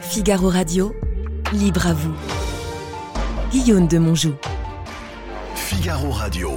Figaro 0.00 0.48
Radio, 0.48 0.92
libre 1.52 1.86
à 1.86 1.94
vous. 1.94 2.14
Guillaume 3.50 3.88
de 3.88 3.98
Monjou. 3.98 4.34
Figaro 5.54 6.10
Radio. 6.10 6.50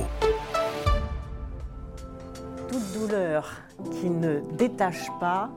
Toute 2.70 2.94
douleur 2.94 3.54
qui 3.91 4.09
ne 4.09 4.41
détache 4.58 5.08
pas 5.20 5.49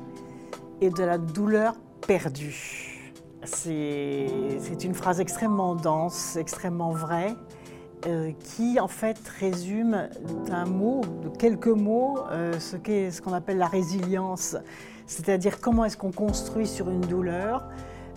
est 0.80 0.96
de 0.96 1.02
la 1.02 1.18
douleur 1.18 1.74
perdue. 2.06 3.12
C'est 3.44 4.26
c'est 4.60 4.84
une 4.84 4.94
phrase 4.94 5.20
extrêmement 5.20 5.74
dense, 5.74 6.36
extrêmement 6.36 6.92
vraie, 6.92 7.34
euh, 8.06 8.32
qui 8.40 8.78
en 8.78 8.88
fait 8.88 9.18
résume 9.40 10.08
d'un 10.46 10.66
mot, 10.66 11.00
de 11.22 11.28
quelques 11.28 11.66
mots, 11.66 12.18
euh, 12.30 12.58
ce 12.60 12.76
qu'est 12.76 13.10
ce 13.10 13.20
qu'on 13.20 13.32
appelle 13.32 13.58
la 13.58 13.66
résilience. 13.66 14.56
C'est-à-dire 15.08 15.60
comment 15.60 15.84
est-ce 15.84 15.96
qu'on 15.96 16.12
construit 16.12 16.68
sur 16.68 16.88
une 16.88 17.00
douleur 17.00 17.64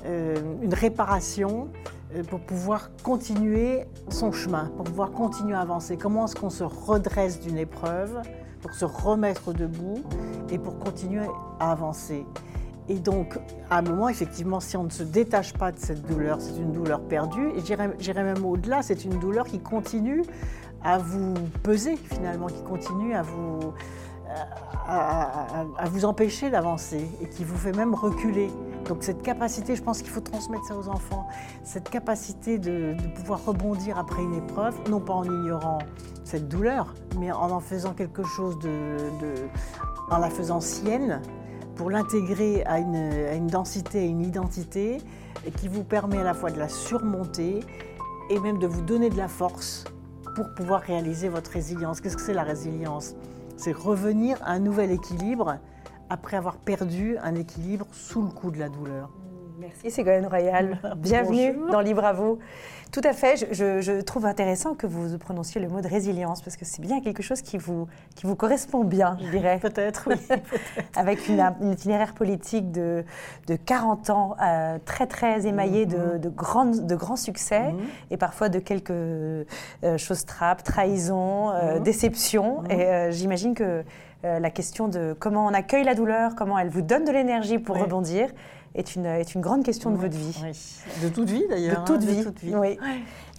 euh, 0.06 0.36
une 0.64 0.74
réparation 0.74 1.70
euh, 2.16 2.24
pour 2.24 2.40
pouvoir 2.40 2.90
continuer 3.04 3.86
son 4.10 4.32
chemin, 4.32 4.72
pour 4.76 4.86
pouvoir 4.86 5.12
continuer 5.12 5.54
à 5.54 5.60
avancer. 5.60 5.96
Comment 5.96 6.26
est-ce 6.26 6.36
qu'on 6.36 6.50
se 6.50 6.64
redresse 6.64 7.40
d'une 7.40 7.58
épreuve 7.58 8.20
pour 8.62 8.74
se 8.74 8.86
remettre 8.86 9.54
debout 9.54 10.02
et 10.50 10.58
pour 10.58 10.80
continuer 10.80 11.26
à 11.60 11.72
avancer? 11.72 12.26
Et 12.90 12.96
donc, 12.96 13.38
à 13.70 13.78
un 13.78 13.82
moment, 13.84 14.10
effectivement, 14.10 14.60
si 14.60 14.76
on 14.76 14.86
ne 14.86 14.90
se 14.90 15.04
détache 15.04 15.54
pas 15.54 15.72
de 15.72 15.78
cette 15.78 16.02
douleur, 16.08 16.42
c'est 16.42 16.58
une 16.58 16.72
douleur 16.72 17.02
perdue. 17.02 17.50
Et 17.50 17.62
j'irais 18.00 18.24
même 18.24 18.44
au-delà, 18.44 18.82
c'est 18.82 19.06
une 19.06 19.20
douleur 19.20 19.46
qui 19.46 19.60
continue 19.60 20.24
à 20.84 20.98
vous 20.98 21.36
peser, 21.62 21.96
finalement, 21.96 22.48
qui 22.48 22.64
continue 22.64 23.14
à 23.14 23.22
vous, 23.22 23.74
à, 24.88 25.88
vous 25.90 26.06
empêcher 26.06 26.50
d'avancer 26.50 27.08
et 27.22 27.30
qui 27.30 27.44
vous 27.44 27.58
fait 27.58 27.72
même 27.72 27.94
reculer. 27.94 28.50
Donc 28.88 29.04
cette 29.04 29.22
capacité, 29.22 29.76
je 29.76 29.84
pense 29.84 30.02
qu'il 30.02 30.12
faut 30.12 30.22
transmettre 30.22 30.66
ça 30.66 30.76
aux 30.76 30.88
enfants, 30.90 31.28
cette 31.64 31.90
capacité 31.90 32.58
de, 32.58 32.96
pouvoir 33.16 33.46
rebondir 33.46 33.98
après 33.98 34.24
une 34.24 34.34
épreuve, 34.34 34.76
non 34.90 35.00
pas 35.00 35.14
en 35.14 35.24
ignorant 35.24 35.80
cette 36.24 36.48
douleur, 36.48 36.94
mais 37.20 37.32
en 37.32 37.52
en 37.52 37.60
faisant 37.60 37.94
quelque 37.94 38.24
chose 38.24 38.58
de, 38.60 38.98
en 40.10 40.18
la 40.18 40.30
faisant 40.30 40.62
sienne, 40.62 41.22
pour 41.76 41.90
l'intégrer 41.90 42.64
à 42.66 42.80
une, 42.80 43.48
densité, 43.48 44.00
à 44.00 44.04
une 44.04 44.22
identité, 44.22 45.00
qui 45.58 45.68
vous 45.68 45.84
permet 45.84 46.20
à 46.20 46.24
la 46.24 46.34
fois 46.34 46.52
de 46.52 46.60
la 46.60 46.70
surmonter 46.70 47.62
et 48.30 48.40
même 48.40 48.60
de 48.60 48.68
vous 48.68 48.82
donner 48.82 49.10
de 49.10 49.18
la 49.18 49.28
force 49.28 49.86
pour 50.36 50.54
pouvoir 50.54 50.82
réaliser 50.82 51.30
votre 51.30 51.52
résilience. 51.52 52.00
Qu'est-ce 52.00 52.18
que 52.18 52.22
c'est 52.22 52.34
la 52.34 52.44
résilience? 52.44 53.16
C'est 53.64 53.74
revenir 53.74 54.42
à 54.42 54.54
un 54.54 54.60
nouvel 54.60 54.90
équilibre 54.90 55.60
après 56.10 56.36
avoir 56.36 56.58
perdu 56.58 57.20
un 57.20 57.36
équilibre 57.36 57.86
sous 57.92 58.24
le 58.24 58.30
coup 58.30 58.50
de 58.50 58.58
la 58.58 58.70
douleur. 58.70 59.12
Merci 59.62 59.92
Ségolène 59.92 60.26
Royal. 60.26 60.78
Bienvenue 60.98 61.54
Bonjour. 61.54 61.72
dans 61.72 61.82
Libre 61.82 62.04
à 62.04 62.14
vous. 62.14 62.40
Tout 62.92 63.02
à 63.06 63.14
fait, 63.14 63.38
je, 63.54 64.02
trouve 64.02 64.26
intéressant 64.26 64.74
que 64.74 64.86
vous 64.88 65.18
prononciez 65.18 65.62
le 65.62 65.70
mot 65.70 65.80
de 65.80 65.88
résilience 65.88 66.42
parce 66.42 66.58
que 66.58 66.66
c'est 66.66 66.82
bien 66.82 67.00
quelque 67.00 67.24
chose 67.24 67.42
qui 67.42 67.58
vous, 67.58 67.88
qui 68.16 68.26
vous 68.26 68.36
correspond 68.36 68.84
bien, 68.84 69.18
je 69.22 69.30
dirais. 69.30 69.60
Peut-être, 69.62 70.10
oui. 70.10 70.16
Avec 70.98 71.30
une, 71.30 71.40
une 71.62 71.72
itinéraire 71.72 72.14
politique 72.14 72.72
de, 72.72 73.06
de 73.48 73.56
40 73.56 74.10
ans, 74.10 74.36
euh, 74.44 74.78
très 74.84 75.08
très 75.08 75.46
émaillé 75.48 75.86
de, 75.86 76.18
de, 76.18 76.28
grandes- 76.30 76.86
de 76.86 76.96
grands 76.96 77.16
succès 77.16 77.72
Mhm. 77.72 77.80
et 78.10 78.18
parfois 78.18 78.50
de 78.50 78.60
quelques 78.60 78.90
euh, 78.92 79.44
choses 79.98 80.26
trappes, 80.26 80.64
trahisons, 80.64 81.52
euh, 81.52 81.78
Mhm. 81.78 81.84
déceptions. 81.84 82.62
Mhm. 82.64 82.72
Et 82.72 82.86
euh, 82.86 83.12
j'imagine 83.12 83.54
que 83.54 83.84
la 84.24 84.52
question 84.52 84.88
de 84.88 85.16
comment 85.20 85.48
on 85.48 85.54
accueille 85.56 85.84
la 85.84 85.96
douleur, 85.96 86.36
comment 86.36 86.60
elle 86.60 86.70
vous 86.70 86.84
donne 86.84 87.06
de 87.06 87.12
l'énergie 87.12 87.58
pour 87.58 87.76
Oui. 87.76 87.82
rebondir, 87.82 88.30
est 88.76 88.96
une, 88.96 89.06
est 89.06 89.36
une 89.36 89.42
grande 89.42 89.64
question 89.64 89.90
de 89.92 89.98
votre 89.98 90.16
vie. 90.16 90.40
Oui. 90.44 90.52
De 91.04 91.10
toute 91.10 91.30
vie 91.30 91.44
d'ailleurs. 91.50 91.82
De 91.82 91.86
toute 91.88 92.02
hein, 92.04 92.32
vie. 92.44 92.56
Oui. 92.56 92.80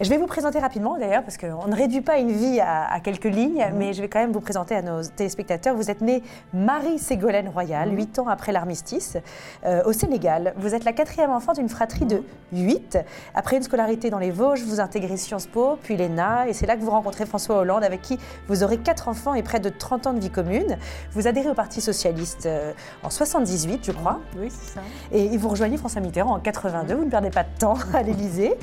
Je 0.01 0.09
vais 0.09 0.17
vous 0.17 0.25
présenter 0.27 0.59
rapidement 0.59 0.97
d'ailleurs, 0.97 1.23
parce 1.23 1.37
qu'on 1.37 1.67
ne 1.67 1.75
réduit 1.75 2.01
pas 2.01 2.17
une 2.17 2.31
vie 2.31 2.59
à, 2.59 2.91
à 2.91 2.99
quelques 2.99 3.23
lignes, 3.25 3.63
Mhm. 3.71 3.77
mais 3.77 3.93
je 3.93 4.01
vais 4.01 4.09
quand 4.09 4.19
même 4.19 4.31
vous 4.31 4.41
présenter 4.41 4.75
à 4.75 4.81
nos 4.81 5.03
téléspectateurs. 5.03 5.75
Vous 5.75 5.89
êtes 5.91 6.01
née 6.01 6.23
Marie-Ségolène 6.53 7.49
Royal, 7.49 7.89
Mhm. 7.89 7.95
huit 7.97 8.19
ans 8.19 8.27
après 8.27 8.51
l'armistice, 8.51 9.17
euh, 9.65 9.83
au 9.85 9.93
Sénégal. 9.93 10.53
Vous 10.57 10.73
êtes 10.73 10.83
la 10.85 10.93
quatrième 10.93 11.31
enfant 11.31 11.53
d'une 11.53 11.69
fratrie 11.69 12.05
de 12.05 12.23
huit. 12.51 12.97
Après 13.35 13.57
une 13.57 13.63
scolarité 13.63 14.09
dans 14.09 14.19
les 14.19 14.31
Vosges, 14.31 14.63
vous 14.63 14.79
intégrez 14.79 15.17
Sciences 15.17 15.47
Po, 15.47 15.77
puis 15.81 15.95
l'ENA, 15.97 16.47
et 16.47 16.53
c'est 16.53 16.65
là 16.65 16.75
que 16.75 16.81
vous 16.81 16.89
rencontrez 16.91 17.25
François 17.25 17.57
Hollande, 17.57 17.83
avec 17.83 18.01
qui 18.01 18.17
vous 18.47 18.63
aurez 18.63 18.77
quatre 18.77 19.07
enfants 19.07 19.33
et 19.35 19.43
près 19.43 19.59
de 19.59 19.69
30 19.69 20.07
ans 20.07 20.13
de 20.13 20.19
vie 20.19 20.29
commune. 20.31 20.77
Vous 21.11 21.27
adhérez 21.27 21.49
au 21.49 21.53
Parti 21.53 21.81
Socialiste 21.81 22.45
euh, 22.47 22.73
en 23.03 23.09
78, 23.09 23.81
je 23.85 23.91
crois. 23.91 24.19
Oui, 24.37 24.49
c'est 24.49 24.73
ça. 24.75 24.81
Et 25.11 25.22
vous 25.29 25.49
rejoignez 25.49 25.77
François 25.77 26.01
Mitterrand 26.01 26.35
en 26.35 26.39
82, 26.39 26.95
vous 26.95 27.05
ne 27.05 27.09
perdez 27.09 27.29
pas 27.29 27.43
de 27.43 27.49
temps 27.59 27.75
à 27.93 28.01
l'Élysée. 28.01 28.53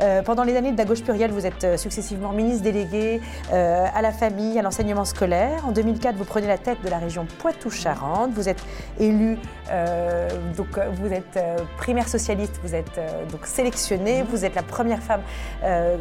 Euh, 0.00 0.22
pendant 0.22 0.44
les 0.44 0.56
années 0.56 0.72
de 0.72 0.78
la 0.78 0.84
gauche 0.84 1.02
plurielle, 1.02 1.30
vous 1.30 1.46
êtes 1.46 1.64
euh, 1.64 1.76
successivement 1.76 2.32
ministre 2.32 2.62
délégué 2.62 3.20
euh, 3.52 3.86
à 3.94 4.02
la 4.02 4.12
famille, 4.12 4.58
à 4.58 4.62
l'enseignement 4.62 5.04
scolaire. 5.04 5.66
En 5.66 5.72
2004, 5.72 6.16
vous 6.16 6.24
prenez 6.24 6.46
la 6.46 6.58
tête 6.58 6.82
de 6.82 6.88
la 6.88 6.98
région 6.98 7.26
Poitou-Charentes. 7.38 8.32
Vous 8.34 8.48
êtes 8.48 8.62
élu, 8.98 9.38
euh, 9.70 10.28
donc 10.56 10.76
euh, 10.78 10.88
vous 10.92 11.12
êtes 11.12 11.36
euh, 11.36 11.56
primaire 11.76 12.08
socialiste, 12.08 12.60
vous 12.62 12.74
êtes 12.74 12.98
euh, 12.98 13.24
donc 13.30 13.46
sélectionné. 13.46 14.22
Vous 14.30 14.44
êtes 14.44 14.54
la 14.54 14.62
première 14.62 15.00
femme 15.02 15.20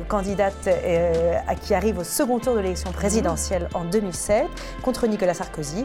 candidate 0.07 0.69
à 1.47 1.55
qui 1.55 1.73
arrive 1.73 1.97
au 1.99 2.03
second 2.03 2.39
tour 2.39 2.55
de 2.55 2.59
l'élection 2.59 2.91
présidentielle 2.91 3.67
en 3.73 3.83
2007 3.83 4.45
contre 4.81 5.07
Nicolas 5.07 5.33
Sarkozy. 5.33 5.83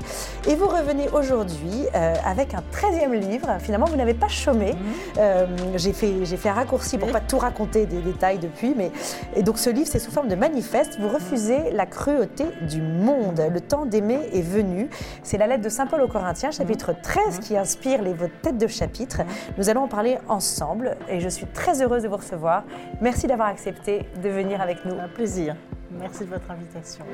Et 0.49 0.55
vous 0.55 0.67
revenez 0.67 1.09
aujourd'hui 1.11 1.87
avec 1.93 2.55
un 2.55 2.63
13e 2.73 3.13
livre. 3.13 3.49
Finalement, 3.61 3.87
vous 3.87 3.97
n'avez 3.97 4.15
pas 4.15 4.29
chômé. 4.29 4.75
Euh, 5.19 5.47
j'ai 5.77 5.93
fait, 5.93 6.25
j'ai 6.25 6.37
fait 6.37 6.49
un 6.49 6.55
raccourci 6.55 6.99
pour 6.99 7.09
Oui. 7.09 7.13
pas 7.13 7.21
tout 7.21 7.39
raconter 7.39 7.87
des 7.87 8.01
détails 8.01 8.39
depuis. 8.39 8.75
Mais... 8.77 8.91
Et 9.37 9.43
donc 9.43 9.59
ce 9.59 9.71
livre, 9.71 9.89
c'est 9.91 9.99
sous 9.99 10.11
forme 10.11 10.29
de 10.29 10.35
manifeste. 10.37 10.99
Vous 11.01 11.09
refusez 11.09 11.71
la 11.73 11.87
cruauté 11.87 12.45
du 12.63 12.81
monde. 12.81 13.43
Le 13.53 13.61
temps 13.61 13.87
d'aimer 13.87 14.21
est 14.33 14.43
venu. 14.43 14.89
C'est 15.23 15.39
la 15.39 15.47
lettre 15.47 15.63
de 15.63 15.69
Saint 15.69 15.87
Paul 15.87 16.01
aux 16.03 16.09
Corinthiens, 16.09 16.51
chapitre 16.51 16.95
13, 17.03 17.41
qui 17.41 17.57
inspire 17.57 17.74
les, 17.85 18.13
votre 18.13 18.41
tête 18.41 18.59
de 18.59 18.67
chapitre. 18.67 19.23
Nous 19.59 19.69
allons 19.69 19.83
en 19.83 19.89
parler 19.89 20.19
ensemble 20.29 20.97
et 21.09 21.21
je 21.21 21.29
suis 21.29 21.47
très 21.47 21.83
heureuse 21.83 22.03
de 22.03 22.09
vous 22.09 22.17
recevoir. 22.17 22.65
Merci 23.01 23.27
d'avoir 23.27 23.49
accepté 23.49 24.07
de 24.23 24.29
venir 24.29 24.61
avec 24.61 24.85
nous. 24.85 24.99
Un 24.99 25.09
plaisir. 25.09 25.57
Merci 25.99 26.25
de 26.25 26.31
votre 26.31 26.51
invitation. 26.51 27.05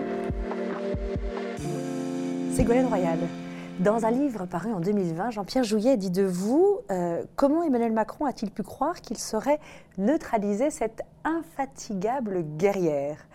Ségolène 2.52 2.86
Royal. 2.86 3.18
Dans 3.80 4.04
un 4.04 4.10
livre 4.10 4.44
paru 4.44 4.72
en 4.74 4.80
2020, 4.80 5.30
Jean-Pierre 5.30 5.64
Jouyet 5.64 5.96
dit 5.96 6.10
de 6.10 6.22
vous 6.22 6.80
euh, 6.90 7.22
Comment 7.34 7.62
Emmanuel 7.62 7.92
Macron 7.92 8.26
a-t-il 8.26 8.50
pu 8.50 8.62
croire 8.62 9.00
qu'il 9.00 9.16
saurait 9.16 9.58
neutraliser 9.96 10.70
cette 10.70 11.00
infatigable 11.24 12.42
guerrière? 12.58 13.26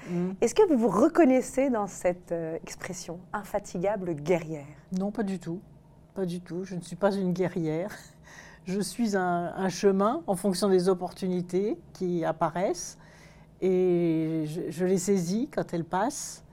Est-ce 0.42 0.54
que 0.54 0.62
vous 0.72 0.78
vous 0.78 0.88
reconnaissez 0.88 1.72
dans 1.72 1.88
cette 1.88 2.32
euh, 2.32 2.58
expression, 2.62 3.20
infatigable 3.34 4.14
guerrière? 4.14 4.68
Non, 4.92 5.10
pas 5.10 5.24
du 5.24 5.40
tout. 5.40 5.60
Pas 6.16 6.26
du 6.26 6.42
tout. 6.42 6.64
Je 6.64 6.76
ne 6.76 6.82
suis 6.82 6.96
pas 6.96 7.14
une 7.14 7.34
guerrière. 7.34 7.92
Je 8.66 8.80
suis 8.80 9.16
un, 9.16 9.54
un 9.56 9.70
chemin 9.70 10.24
en 10.26 10.36
fonction 10.36 10.70
des 10.70 10.90
opportunités 10.90 11.78
qui 11.94 12.26
apparaissent 12.26 12.98
et 13.62 14.46
je, 14.48 14.62
je 14.72 14.86
les 14.86 14.98
saisis 14.98 15.48
quand 15.54 15.72
elles 15.72 15.84
passent 15.86 16.44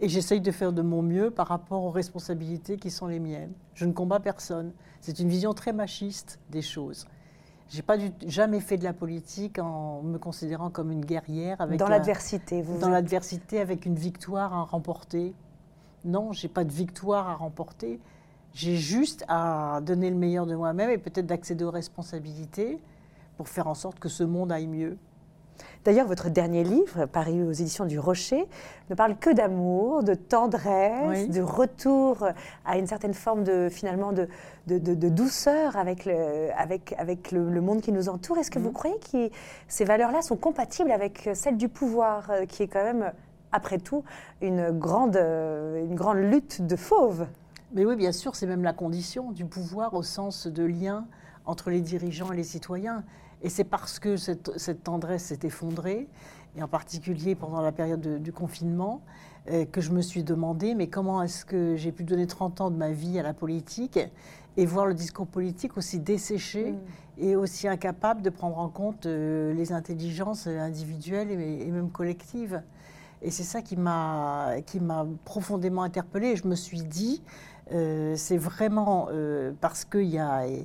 et 0.00 0.08
j'essaye 0.08 0.40
de 0.40 0.50
faire 0.50 0.72
de 0.72 0.82
mon 0.82 1.00
mieux 1.00 1.30
par 1.30 1.46
rapport 1.46 1.84
aux 1.84 1.90
responsabilités 1.90 2.76
qui 2.76 2.90
sont 2.90 3.06
les 3.06 3.20
miennes. 3.20 3.52
Je 3.74 3.84
ne 3.84 3.92
combats 3.92 4.18
personne. 4.18 4.72
C'est 5.00 5.20
une 5.20 5.28
vision 5.28 5.54
très 5.54 5.72
machiste 5.72 6.40
des 6.50 6.60
choses. 6.62 7.06
J'ai 7.68 7.82
pas 7.82 7.96
du- 7.96 8.10
jamais 8.26 8.58
fait 8.58 8.76
de 8.76 8.82
la 8.82 8.92
politique 8.92 9.60
en 9.60 10.02
me 10.02 10.18
considérant 10.18 10.70
comme 10.70 10.90
une 10.90 11.04
guerrière 11.04 11.60
avec 11.60 11.78
Dans 11.78 11.86
l'adversité, 11.86 12.62
dans 12.64 12.88
êtes- 12.88 12.92
l'adversité 12.94 13.60
avec 13.60 13.86
une 13.86 13.94
victoire 13.94 14.52
à 14.54 14.64
remporter. 14.64 15.34
Non, 16.04 16.32
j'ai 16.32 16.48
pas 16.48 16.64
de 16.64 16.72
victoire 16.72 17.28
à 17.28 17.34
remporter. 17.36 18.00
J'ai 18.52 18.76
juste 18.76 19.24
à 19.28 19.80
donner 19.82 20.10
le 20.10 20.16
meilleur 20.16 20.46
de 20.46 20.54
moi-même 20.54 20.90
et 20.90 20.98
peut-être 20.98 21.26
d'accéder 21.26 21.64
aux 21.64 21.70
responsabilités 21.70 22.78
pour 23.36 23.48
faire 23.48 23.68
en 23.68 23.74
sorte 23.74 23.98
que 23.98 24.08
ce 24.08 24.24
monde 24.24 24.50
aille 24.52 24.66
mieux. 24.66 24.96
D'ailleurs, 25.84 26.06
votre 26.06 26.30
dernier 26.30 26.64
livre, 26.64 27.04
paru 27.06 27.42
aux 27.44 27.52
éditions 27.52 27.84
du 27.84 27.98
Rocher, 27.98 28.46
ne 28.88 28.94
parle 28.94 29.16
que 29.16 29.30
d'amour, 29.30 30.02
de 30.02 30.14
tendresse, 30.14 31.26
Oui. 31.26 31.28
de 31.28 31.42
retour 31.42 32.26
à 32.64 32.78
une 32.78 32.86
certaine 32.86 33.12
forme 33.14 33.44
de 33.44 33.68
finalement 33.70 34.12
de, 34.12 34.26
de, 34.66 34.78
de- 34.78 34.94
de 34.94 35.08
douceur 35.10 35.76
avec 35.76 36.04
le, 36.06 36.48
avec, 36.56 36.94
avec 36.98 37.30
le, 37.30 37.48
le 37.50 37.60
monde 37.60 37.82
qui 37.82 37.92
nous 37.92 38.08
entoure. 38.08 38.38
Est-ce 38.38 38.50
que 38.50 38.58
vous 38.58 38.72
croyez 38.72 38.98
que 39.12 39.30
ces 39.68 39.84
valeurs-là 39.84 40.22
sont 40.22 40.36
compatibles 40.36 40.90
avec 40.92 41.28
celles 41.34 41.56
du 41.58 41.68
pouvoir, 41.68 42.30
euh, 42.30 42.46
qui 42.46 42.62
est 42.62 42.68
quand 42.68 42.82
même, 42.84 43.12
après 43.52 43.78
tout, 43.78 44.02
une 44.40 44.70
grande, 44.70 45.16
euh, 45.16 45.84
une 45.84 45.94
grande 45.94 46.18
lutte 46.18 46.66
de 46.66 46.76
fauves? 46.76 47.26
Mais 47.72 47.84
oui, 47.84 47.96
bien 47.96 48.12
sûr, 48.12 48.34
c'est 48.34 48.46
même 48.46 48.62
la 48.64 48.72
condition 48.72 49.30
du 49.32 49.44
pouvoir 49.44 49.94
au 49.94 50.02
sens 50.02 50.46
de 50.46 50.64
lien 50.64 51.06
entre 51.46 51.70
les 51.70 51.80
dirigeants 51.80 52.32
et 52.32 52.36
les 52.36 52.44
citoyens. 52.44 53.04
Et 53.42 53.48
c'est 53.48 53.64
parce 53.64 53.98
que 53.98 54.16
cette, 54.16 54.52
cette 54.58 54.82
tendresse 54.82 55.24
s'est 55.26 55.38
effondrée, 55.44 56.08
et 56.56 56.62
en 56.62 56.68
particulier 56.68 57.34
pendant 57.34 57.60
la 57.60 57.72
période 57.72 58.00
de- 58.00 58.18
du 58.18 58.32
confinement, 58.32 59.02
euh, 59.50 59.64
que 59.64 59.80
je 59.80 59.92
me 59.92 60.02
suis 60.02 60.24
demandé, 60.24 60.74
mais 60.74 60.88
comment 60.88 61.22
est-ce 61.22 61.44
que 61.44 61.76
j'ai 61.76 61.92
pu 61.92 62.02
donner 62.04 62.26
30 62.26 62.60
ans 62.60 62.70
de 62.70 62.76
ma 62.76 62.90
vie 62.90 63.18
à 63.18 63.22
la 63.22 63.32
politique 63.32 63.98
et 64.56 64.66
voir 64.66 64.84
le 64.84 64.94
discours 64.94 65.26
politique 65.28 65.76
aussi 65.78 66.00
desséché 66.00 66.74
et 67.18 67.36
aussi 67.36 67.68
incapable 67.68 68.20
de 68.20 68.30
prendre 68.30 68.58
en 68.58 68.68
compte 68.68 69.06
euh, 69.06 69.54
les 69.54 69.72
intelligences 69.72 70.46
individuelles 70.48 71.30
et, 71.30 71.66
et 71.66 71.70
même 71.70 71.90
collectives. 71.90 72.62
Et 73.22 73.30
c'est 73.30 73.42
ça 73.44 73.60
qui 73.62 73.76
m'a 73.76 74.54
profondément 75.24 75.82
interpellée. 75.82 76.36
Je 76.36 76.46
me 76.48 76.54
suis 76.54 76.82
dit, 76.82 77.22
euh, 77.72 78.14
c'est 78.16 78.36
vraiment 78.36 79.08
euh, 79.10 79.52
parce 79.60 79.84
qu'il 79.84 80.08
y 80.08 80.18
a 80.18 80.42
euh, 80.42 80.64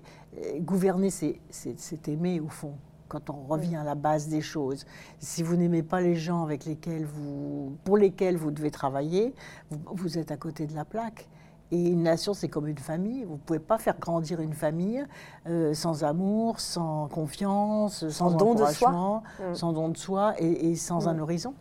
gouverner, 0.59 1.09
c'est 1.09 2.07
aimer 2.07 2.39
au 2.39 2.49
fond. 2.49 2.73
Quand 3.07 3.29
on 3.29 3.43
revient 3.43 3.75
à 3.75 3.83
la 3.83 3.93
base 3.93 4.27
des 4.27 4.41
choses, 4.41 4.85
si 5.19 5.43
vous 5.43 5.55
n'aimez 5.55 5.83
pas 5.83 6.01
les 6.01 6.15
gens 6.15 6.43
avec 6.43 6.65
lesquels 6.65 7.05
vous, 7.05 7.77
pour 7.83 7.97
lesquels 7.97 8.35
vous 8.35 8.49
devez 8.49 8.71
travailler, 8.71 9.35
vous, 9.69 9.79
vous 9.93 10.17
êtes 10.17 10.31
à 10.31 10.37
côté 10.37 10.65
de 10.65 10.73
la 10.73 10.85
plaque. 10.85 11.27
Et 11.71 11.89
une 11.89 12.03
nation, 12.03 12.33
c'est 12.33 12.47
comme 12.47 12.67
une 12.67 12.77
famille. 12.77 13.23
Vous 13.23 13.33
ne 13.33 13.39
pouvez 13.39 13.59
pas 13.59 13.77
faire 13.77 13.97
grandir 13.99 14.39
une 14.39 14.53
famille 14.53 15.05
euh, 15.47 15.73
sans 15.73 16.03
amour, 16.03 16.59
sans 16.59 17.07
confiance, 17.07 18.07
sans, 18.09 18.31
don 18.31 18.53
de 18.53 18.65
soi. 18.65 18.89
encouragement, 18.89 19.23
sans 19.53 19.73
don 19.73 19.89
de 19.89 19.97
soi 19.97 20.33
et, 20.39 20.71
et 20.71 20.75
sans 20.75 21.07
un 21.07 21.17
horizon. 21.19 21.53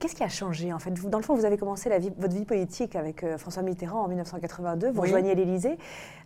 Qu'est-ce 0.00 0.14
qui 0.14 0.22
a 0.24 0.28
changé 0.28 0.72
en 0.72 0.78
fait? 0.78 0.90
Dans 1.08 1.18
le 1.18 1.22
fond, 1.24 1.34
vous 1.34 1.44
avez 1.44 1.58
commencé 1.58 1.88
la 1.90 1.98
vie- 1.98 2.10
votre 2.18 2.34
vie 2.34 2.46
politique 2.46 2.96
avec 2.96 3.22
euh, 3.22 3.36
François 3.36 3.62
Mitterrand 3.62 4.00
en 4.02 4.08
1982. 4.08 4.88
Vous 4.90 4.94
Oui. 4.94 5.00
rejoignez 5.02 5.34
l'Élysée. 5.34 5.76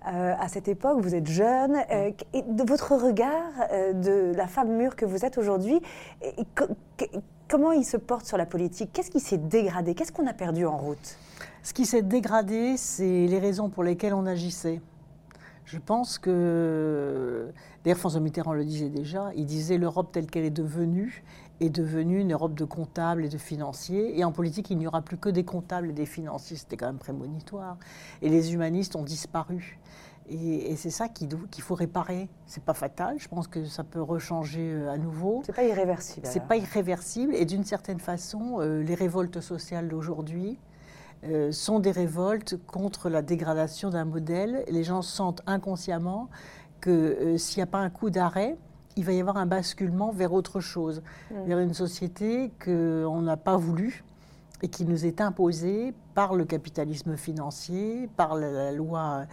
Euh, 0.06 0.32
à 0.38 0.47
cette 0.49 0.69
époque, 0.69 1.00
vous 1.00 1.15
êtes 1.17 1.26
jeune. 1.26 1.76
Euh, 1.91 2.12
et 2.32 2.43
de 2.43 2.62
votre 2.62 2.94
regard 2.94 3.53
de 3.94 4.32
la 4.37 4.47
femme 4.47 4.76
mûre 4.76 4.94
que 4.94 5.05
vous 5.05 5.25
êtes 5.25 5.38
aujourd'hui, 5.38 5.81
comment 7.49 7.73
il 7.73 7.85
se 7.85 7.97
porte 7.97 8.26
sur 8.26 8.37
la 8.37 8.47
politique? 8.47 8.91
Qu'est-ce 8.93 9.11
qui 9.11 9.21
s'est 9.21 9.38
dégradé? 9.38 9.94
Qu'est-ce 9.94 10.12
qu'on 10.12 10.26
a 10.26 10.35
perdu 10.35 10.67
en 10.67 10.76
route? 10.76 11.19
Ce 11.65 11.73
qui 11.73 11.85
s'est 11.87 12.03
dégradé, 12.03 12.76
c'est 12.76 13.26
les 13.26 13.38
raisons 13.38 13.69
pour 13.71 13.82
lesquelles 13.82 14.15
on 14.15 14.26
agissait. 14.26 14.81
Je 15.65 15.79
pense 15.79 16.19
que, 16.19 17.49
d'ailleurs 17.82 17.97
François 17.99 18.21
Mitterrand 18.21 18.53
le 18.53 18.65
disait 18.65 18.91
déjà, 18.91 19.31
il 19.35 19.47
disait 19.47 19.79
l'Europe 19.79 20.12
telle 20.12 20.26
qu'elle 20.26 20.44
est 20.44 20.50
devenue 20.50 21.25
est 21.61 21.71
devenue 21.71 22.21
une 22.21 22.33
Europe 22.33 22.55
de 22.55 22.65
comptables 22.65 23.25
et 23.25 23.29
de 23.29 23.39
financiers. 23.39 24.19
Et 24.19 24.25
en 24.25 24.33
politique, 24.33 24.71
il 24.71 24.79
n'y 24.79 24.87
aura 24.87 25.03
plus 25.03 25.17
que 25.17 25.29
des 25.29 25.45
comptables 25.45 25.91
et 25.91 25.93
des 25.93 26.06
financiers. 26.06 26.56
C'était 26.56 26.77
quand 26.77 26.87
même 26.87 26.99
prémonitoire. 26.99 27.77
Et 28.23 28.29
les 28.29 28.53
humanistes 28.53 28.97
ont 28.97 29.05
disparu. 29.05 29.79
Et, 30.29 30.73
et 30.73 30.77
c'est 30.77 30.91
ça 30.91 31.09
qu'il 31.09 31.29
faut 31.62 31.75
réparer. 31.75 32.29
C'est 32.47 32.65
pas 32.65 32.75
fatal. 32.75 33.17
Je 33.19 33.29
pense 33.29 33.47
que 33.47 33.65
ça 33.65 33.85
peut 33.85 34.03
rechanger 34.03 34.73
euh, 34.73 34.93
à 34.93 34.97
nouveau. 34.97 35.43
C'est 35.45 35.55
pas 35.55 35.65
irréversible. 35.65 36.27
C'est 36.27 36.47
pas 36.47 36.56
irréversible 36.56 37.35
et 37.35 37.45
d'une 37.45 37.65
certaine 37.65 38.00
façon, 38.00 38.61
euh, 38.61 38.83
les 38.83 38.95
révoltes 38.95 39.41
sociales 39.41 39.89
d'aujourd'hui 39.89 40.59
euh, 41.25 41.53
sont 41.53 41.79
des 41.79 41.91
révoltes 41.91 42.57
contre 42.67 43.09
la 43.09 43.23
dégradation 43.23 43.89
d'un 43.89 44.05
modèle. 44.05 44.65
Les 44.69 44.85
gens 44.85 45.00
sentent 45.00 45.43
inconsciemment 45.47 46.29
que 46.81 46.91
euh, 46.91 47.39
s'il 47.39 47.61
n'y 47.61 47.62
a 47.62 47.67
pas 47.67 47.79
un 47.79 47.89
coup 47.89 48.11
d'arrêt, 48.11 48.59
il 48.96 49.05
va 49.05 49.12
y 49.12 49.20
avoir 49.20 49.37
un 49.37 49.46
basculement 49.46 50.12
vers 50.12 50.32
autre 50.32 50.61
chose, 50.61 51.02
vers 51.46 51.58
une 51.58 51.75
société 51.75 52.52
qu'on 52.64 53.23
n'a 53.23 53.37
pas 53.37 53.56
voulu 53.56 54.05
et 54.62 54.69
qui 54.69 54.85
nous 54.85 55.05
est 55.05 55.20
imposée 55.20 55.94
par 56.14 56.35
le 56.35 56.44
capitalisme 56.44 57.17
financier, 57.17 58.08
par 58.17 58.35
la, 58.37 58.50
la 58.50 58.73
loi 58.73 59.26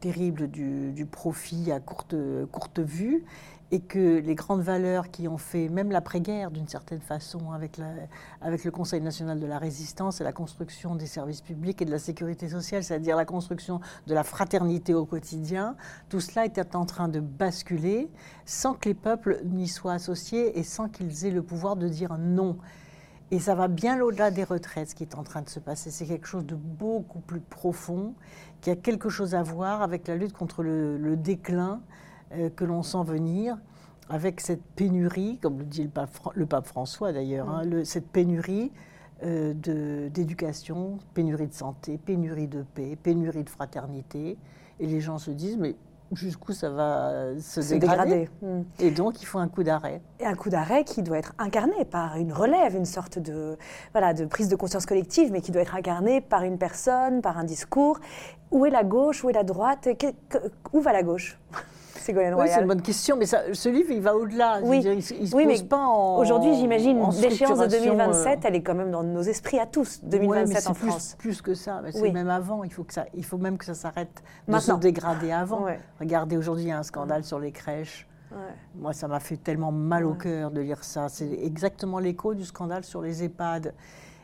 terrible 0.00 0.48
du, 0.48 0.92
du 0.92 1.06
profit 1.06 1.72
à 1.72 1.80
courte, 1.80 2.14
courte 2.52 2.80
vue, 2.80 3.24
et 3.72 3.80
que 3.80 4.20
les 4.20 4.34
grandes 4.34 4.62
valeurs 4.62 5.10
qui 5.10 5.26
ont 5.26 5.38
fait 5.38 5.68
même 5.68 5.90
l'après-guerre 5.90 6.50
d'une 6.50 6.68
certaine 6.68 7.00
façon 7.00 7.50
avec, 7.52 7.78
le 7.78 8.70
Conseil 8.70 9.00
national 9.00 9.40
de 9.40 9.46
la 9.46 9.58
résistance 9.58 10.20
et 10.20 10.24
la 10.24 10.32
construction 10.32 10.94
des 10.94 11.06
services 11.06 11.40
publics 11.40 11.82
et 11.82 11.84
de 11.84 11.90
la 11.90 11.98
sécurité 11.98 12.48
sociale, 12.48 12.84
c'est-à-dire 12.84 13.16
la 13.16 13.24
construction 13.24 13.80
de 14.06 14.14
la 14.14 14.22
fraternité 14.22 14.94
au 14.94 15.04
quotidien, 15.04 15.76
tout 16.08 16.20
cela 16.20 16.44
était 16.46 16.76
en 16.76 16.86
train 16.86 17.08
de 17.08 17.20
basculer 17.20 18.08
sans 18.44 18.74
que 18.74 18.88
les 18.88 18.94
peuples 18.94 19.40
n'y 19.44 19.68
soient 19.68 19.94
associés 19.94 20.58
et 20.58 20.62
sans 20.62 20.88
qu'ils 20.88 21.26
aient 21.26 21.30
le 21.30 21.42
pouvoir 21.42 21.76
de 21.76 21.88
dire 21.88 22.16
non. 22.18 22.56
Et 23.32 23.40
ça 23.40 23.56
va 23.56 23.66
bien 23.66 24.00
au-delà 24.00 24.30
des 24.30 24.44
retraites, 24.44 24.90
ce 24.90 24.94
qui 24.94 25.02
est 25.02 25.16
en 25.16 25.24
train 25.24 25.42
de 25.42 25.48
se 25.48 25.58
passer. 25.58 25.90
C'est 25.90 26.06
quelque 26.06 26.28
chose 26.28 26.46
de 26.46 26.54
beaucoup 26.54 27.18
plus 27.18 27.40
profond, 27.40 28.14
qui 28.60 28.70
a 28.70 28.76
quelque 28.76 29.08
chose 29.08 29.34
à 29.34 29.42
voir 29.42 29.82
avec 29.82 30.06
la 30.06 30.14
lutte 30.14 30.32
contre 30.32 30.62
le, 30.62 31.16
déclin 31.16 31.80
que 32.56 32.64
l'on 32.64 32.82
sent 32.82 33.04
venir, 33.04 33.56
avec 34.08 34.40
cette 34.40 34.62
pénurie, 34.76 35.38
comme 35.42 35.58
le 35.58 35.64
dit 35.64 35.82
le 35.82 35.88
pape, 35.88 36.10
Fran- 36.12 36.32
le 36.34 36.46
pape 36.46 36.66
François 36.66 37.12
d'ailleurs, 37.12 37.48
hein, 37.48 37.64
le- 37.64 37.84
cette 37.84 38.06
pénurie 38.08 38.70
euh, 39.24 39.54
d'éducation, 40.10 40.98
pénurie 41.14 41.46
de 41.46 41.54
santé, 41.54 41.98
pénurie 41.98 42.48
de 42.48 42.62
paix, 42.74 42.96
pénurie 43.02 43.44
de 43.44 43.50
fraternité. 43.50 44.36
Et 44.78 44.86
les 44.86 45.00
gens 45.00 45.16
se 45.18 45.30
disent, 45.30 45.56
mais 45.56 45.74
jusqu'où 46.12 46.52
ça 46.52 46.68
va 46.70 47.34
se, 47.40 47.62
Se 47.62 47.74
dégrader, 47.74 48.10
dégrader. 48.10 48.30
Hmm. 48.42 48.62
Et 48.78 48.90
donc, 48.90 49.22
il 49.22 49.24
faut 49.24 49.38
un 49.38 49.48
coup 49.48 49.62
d'arrêt. 49.62 50.02
Et 50.20 50.26
un 50.26 50.34
coup 50.34 50.50
d'arrêt 50.50 50.84
qui 50.84 51.02
doit 51.02 51.18
être 51.18 51.32
incarné 51.38 51.84
par 51.86 52.16
une 52.16 52.32
relève, 52.32 52.76
une 52.76 52.84
sorte 52.84 53.18
de, 53.18 53.56
voilà, 53.92 54.12
de 54.12 54.26
prise 54.26 54.48
de 54.48 54.56
conscience 54.56 54.84
collective, 54.86 55.32
mais 55.32 55.40
qui 55.40 55.50
doit 55.50 55.62
être 55.62 55.74
incarné 55.74 56.20
par 56.20 56.42
une 56.42 56.58
personne, 56.58 57.22
par 57.22 57.38
un 57.38 57.44
discours. 57.44 57.98
Où 58.50 58.66
est 58.66 58.70
la 58.70 58.84
gauche? 58.84 59.24
Où 59.24 59.30
est 59.30 59.34
la 59.34 59.44
droite? 59.44 59.88
Que- 59.98 60.12
que- 60.28 60.50
Où 60.74 60.80
va 60.80 60.92
la 60.92 61.02
gauche? 61.02 61.38
Ségolène 62.06 62.34
Oui, 62.34 62.46
c'est 62.48 62.60
une 62.60 62.68
bonne 62.68 62.82
question, 62.82 63.16
mais 63.16 63.26
ça- 63.26 63.42
ce 63.52 63.68
livre, 63.68 63.90
il 63.90 64.00
va 64.00 64.14
au-delà. 64.16 64.60
Oui. 64.62 64.80
il 64.84 65.02
se- 65.02 65.14
il 65.14 65.28
se 65.28 65.34
Oui, 65.34 65.44
pose 65.44 65.62
mais 65.62 65.68
pas 65.68 65.78
en. 65.78 66.18
Aujourd'hui, 66.18 66.54
j'imagine, 66.54 66.98
l'échéance 66.98 67.18
de 67.20 67.30
structuration, 67.30 67.66
2027, 67.96 68.38
euh, 68.38 68.48
elle 68.48 68.54
est 68.54 68.62
quand 68.62 68.74
même 68.74 68.90
dans 68.92 69.02
nos 69.02 69.22
esprits 69.22 69.58
à 69.58 69.66
tous, 69.66 70.00
ouais, 70.02 70.08
2027 70.10 70.54
mais 70.54 70.60
c'est 70.60 70.68
en 70.68 70.74
plus, 70.74 70.86
France. 70.88 71.16
plus 71.18 71.42
que 71.42 71.54
ça. 71.54 71.82
C'est 71.90 72.00
Oui. 72.00 72.12
même 72.12 72.30
avant. 72.30 72.62
Il 72.62 72.72
faut, 72.72 72.84
que 72.84 72.92
ça, 72.94 73.06
il 73.14 73.24
faut 73.24 73.38
même 73.38 73.58
que 73.58 73.64
ça 73.64 73.74
s'arrête 73.74 74.22
de 74.46 74.52
Maintenant. 74.52 74.76
se 74.76 74.80
dégrader 74.80 75.32
avant. 75.32 75.64
Ouais. 75.64 75.80
Regardez, 75.98 76.36
aujourd'hui, 76.36 76.64
il 76.64 76.68
y 76.68 76.72
a 76.72 76.78
un 76.78 76.82
scandale 76.84 77.24
sur 77.24 77.40
les 77.40 77.50
crèches. 77.50 78.06
Ouais. 78.30 78.38
Moi, 78.76 78.92
ça 78.92 79.08
m'a 79.08 79.20
fait 79.20 79.36
tellement 79.36 79.72
mal 79.72 80.04
au 80.04 80.14
cœur 80.14 80.50
de 80.52 80.60
lire 80.60 80.84
ça. 80.84 81.08
C'est 81.08 81.30
exactement 81.42 81.98
l'écho 81.98 82.34
du 82.34 82.44
scandale 82.44 82.84
sur 82.84 83.02
les 83.02 83.24
EHPAD. 83.24 83.74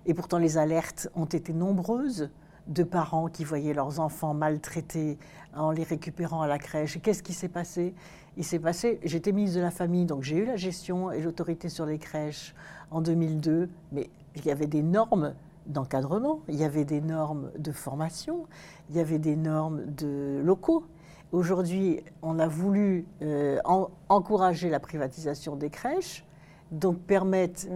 Et 0.07 0.15
pourtant, 0.15 0.39
les 0.39 0.59
alertes 0.59 1.09
ont 1.15 1.25
été 1.27 1.53
nombreuses 1.53 2.31
de 2.69 2.83
parents 2.83 3.29
qui 3.29 3.45
voyaient 3.45 3.75
leurs 3.75 4.01
enfants 4.01 4.35
maltraités 4.35 5.19
en 5.55 5.71
les 5.71 5.83
récupérant 5.83 6.43
à 6.43 6.47
la 6.47 6.59
crèche. 6.59 7.01
Qu'est-ce 7.03 7.23
qui 7.23 7.33
s'est 7.33 7.49
passé? 7.49 7.95
Il 8.37 8.45
s'est 8.45 8.59
passé, 8.59 8.99
j'étais 9.05 9.33
ministre 9.33 9.59
de 9.59 9.63
la 9.63 9.71
Famille, 9.71 10.07
donc 10.07 10.23
j'ai 10.23 10.37
eu 10.39 10.45
la 10.47 10.57
gestion 10.57 11.11
et 11.13 11.21
l'autorité 11.21 11.69
sur 11.69 11.85
les 11.85 11.99
crèches 11.99 12.55
en 12.91 13.01
2002, 13.03 13.69
mais 13.93 14.09
il 14.37 14.47
y 14.47 14.51
avait 14.51 14.67
des 14.67 14.83
normes 14.83 15.35
d'encadrement, 15.67 16.41
il 16.49 16.55
y 16.57 16.65
avait 16.65 16.85
des 16.87 17.01
normes 17.01 17.51
de 17.59 17.73
formation, 17.73 18.47
il 18.91 18.97
y 18.97 19.01
avait 19.01 19.19
des 19.19 19.37
normes 19.37 19.85
de 19.87 20.41
locaux. 20.43 20.85
Aujourd'hui, 21.33 22.01
on 22.23 22.39
a 22.39 22.49
voulu 22.49 23.07
euh, 23.23 23.59
en- 23.65 23.89
encourager 24.09 24.71
la 24.71 24.81
privatisation 24.81 25.57
des 25.57 25.71
crèches, 25.71 26.25
donc 26.73 26.99
permettre 27.01 27.67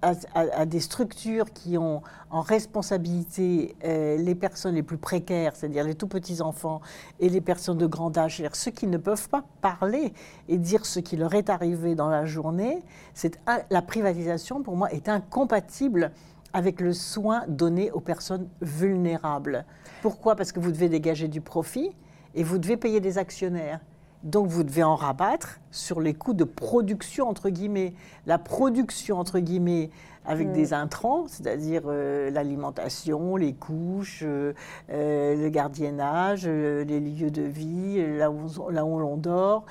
à, 0.00 0.64
des 0.64 0.80
structures 0.80 1.52
qui 1.52 1.76
ont 1.76 2.02
en 2.30 2.40
responsabilité 2.40 3.74
euh, 3.84 4.16
les 4.16 4.34
personnes 4.34 4.76
les 4.76 4.82
plus 4.82 4.96
précaires, 4.96 5.56
c'est-à-dire 5.56 5.84
les 5.84 5.96
tout 5.96 6.06
petits 6.06 6.40
enfants 6.40 6.80
et 7.18 7.28
les 7.28 7.40
personnes 7.40 7.78
de 7.78 7.86
grand 7.86 8.16
âge, 8.16 8.36
c'est-à-dire 8.36 8.56
ceux 8.56 8.70
qui 8.70 8.86
ne 8.86 8.96
peuvent 8.96 9.28
pas 9.28 9.44
parler 9.60 10.12
et 10.48 10.56
dire 10.56 10.86
ce 10.86 11.00
qui 11.00 11.16
leur 11.16 11.34
est 11.34 11.50
arrivé 11.50 11.96
dans 11.96 12.08
la 12.08 12.26
journée, 12.26 12.82
c'est 13.12 13.40
la 13.70 13.82
privatisation 13.82 14.62
pour 14.62 14.76
moi 14.76 14.90
est 14.92 15.08
incompatible 15.08 16.12
avec 16.52 16.80
le 16.80 16.92
soin 16.92 17.42
donné 17.48 17.90
aux 17.90 18.00
personnes 18.00 18.48
vulnérables. 18.62 19.64
Pourquoi? 20.00 20.36
Parce 20.36 20.52
que 20.52 20.60
vous 20.60 20.70
devez 20.70 20.88
dégager 20.88 21.26
du 21.26 21.40
profit 21.40 21.90
et 22.34 22.44
vous 22.44 22.58
devez 22.58 22.76
payer 22.76 23.00
des 23.00 23.18
actionnaires. 23.18 23.80
Donc 24.24 24.48
vous 24.48 24.62
devez 24.62 24.82
en 24.82 24.96
rabattre 24.96 25.60
sur 25.70 26.00
les 26.00 26.14
coûts 26.14 26.32
de 26.32 26.44
production, 26.44 27.28
entre 27.28 27.50
guillemets. 27.50 27.92
La 28.26 28.38
production, 28.38 29.18
entre 29.18 29.38
guillemets, 29.38 29.90
avec 30.24 30.52
des 30.52 30.72
intrants, 30.72 31.26
c'est-à-dire 31.28 31.82
euh, 31.86 32.30
l'alimentation, 32.30 33.36
les 33.36 33.52
couches, 33.52 34.22
euh, 34.24 34.54
euh, 34.90 35.36
le 35.36 35.48
gardiennage, 35.50 36.46
les 36.46 37.00
lieux 37.00 37.30
de 37.30 37.42
vie, 37.42 38.02
là 38.16 38.30
où, 38.30 38.48
là 38.70 38.86
où 38.86 38.98
l'on 38.98 39.18
dort. 39.18 39.66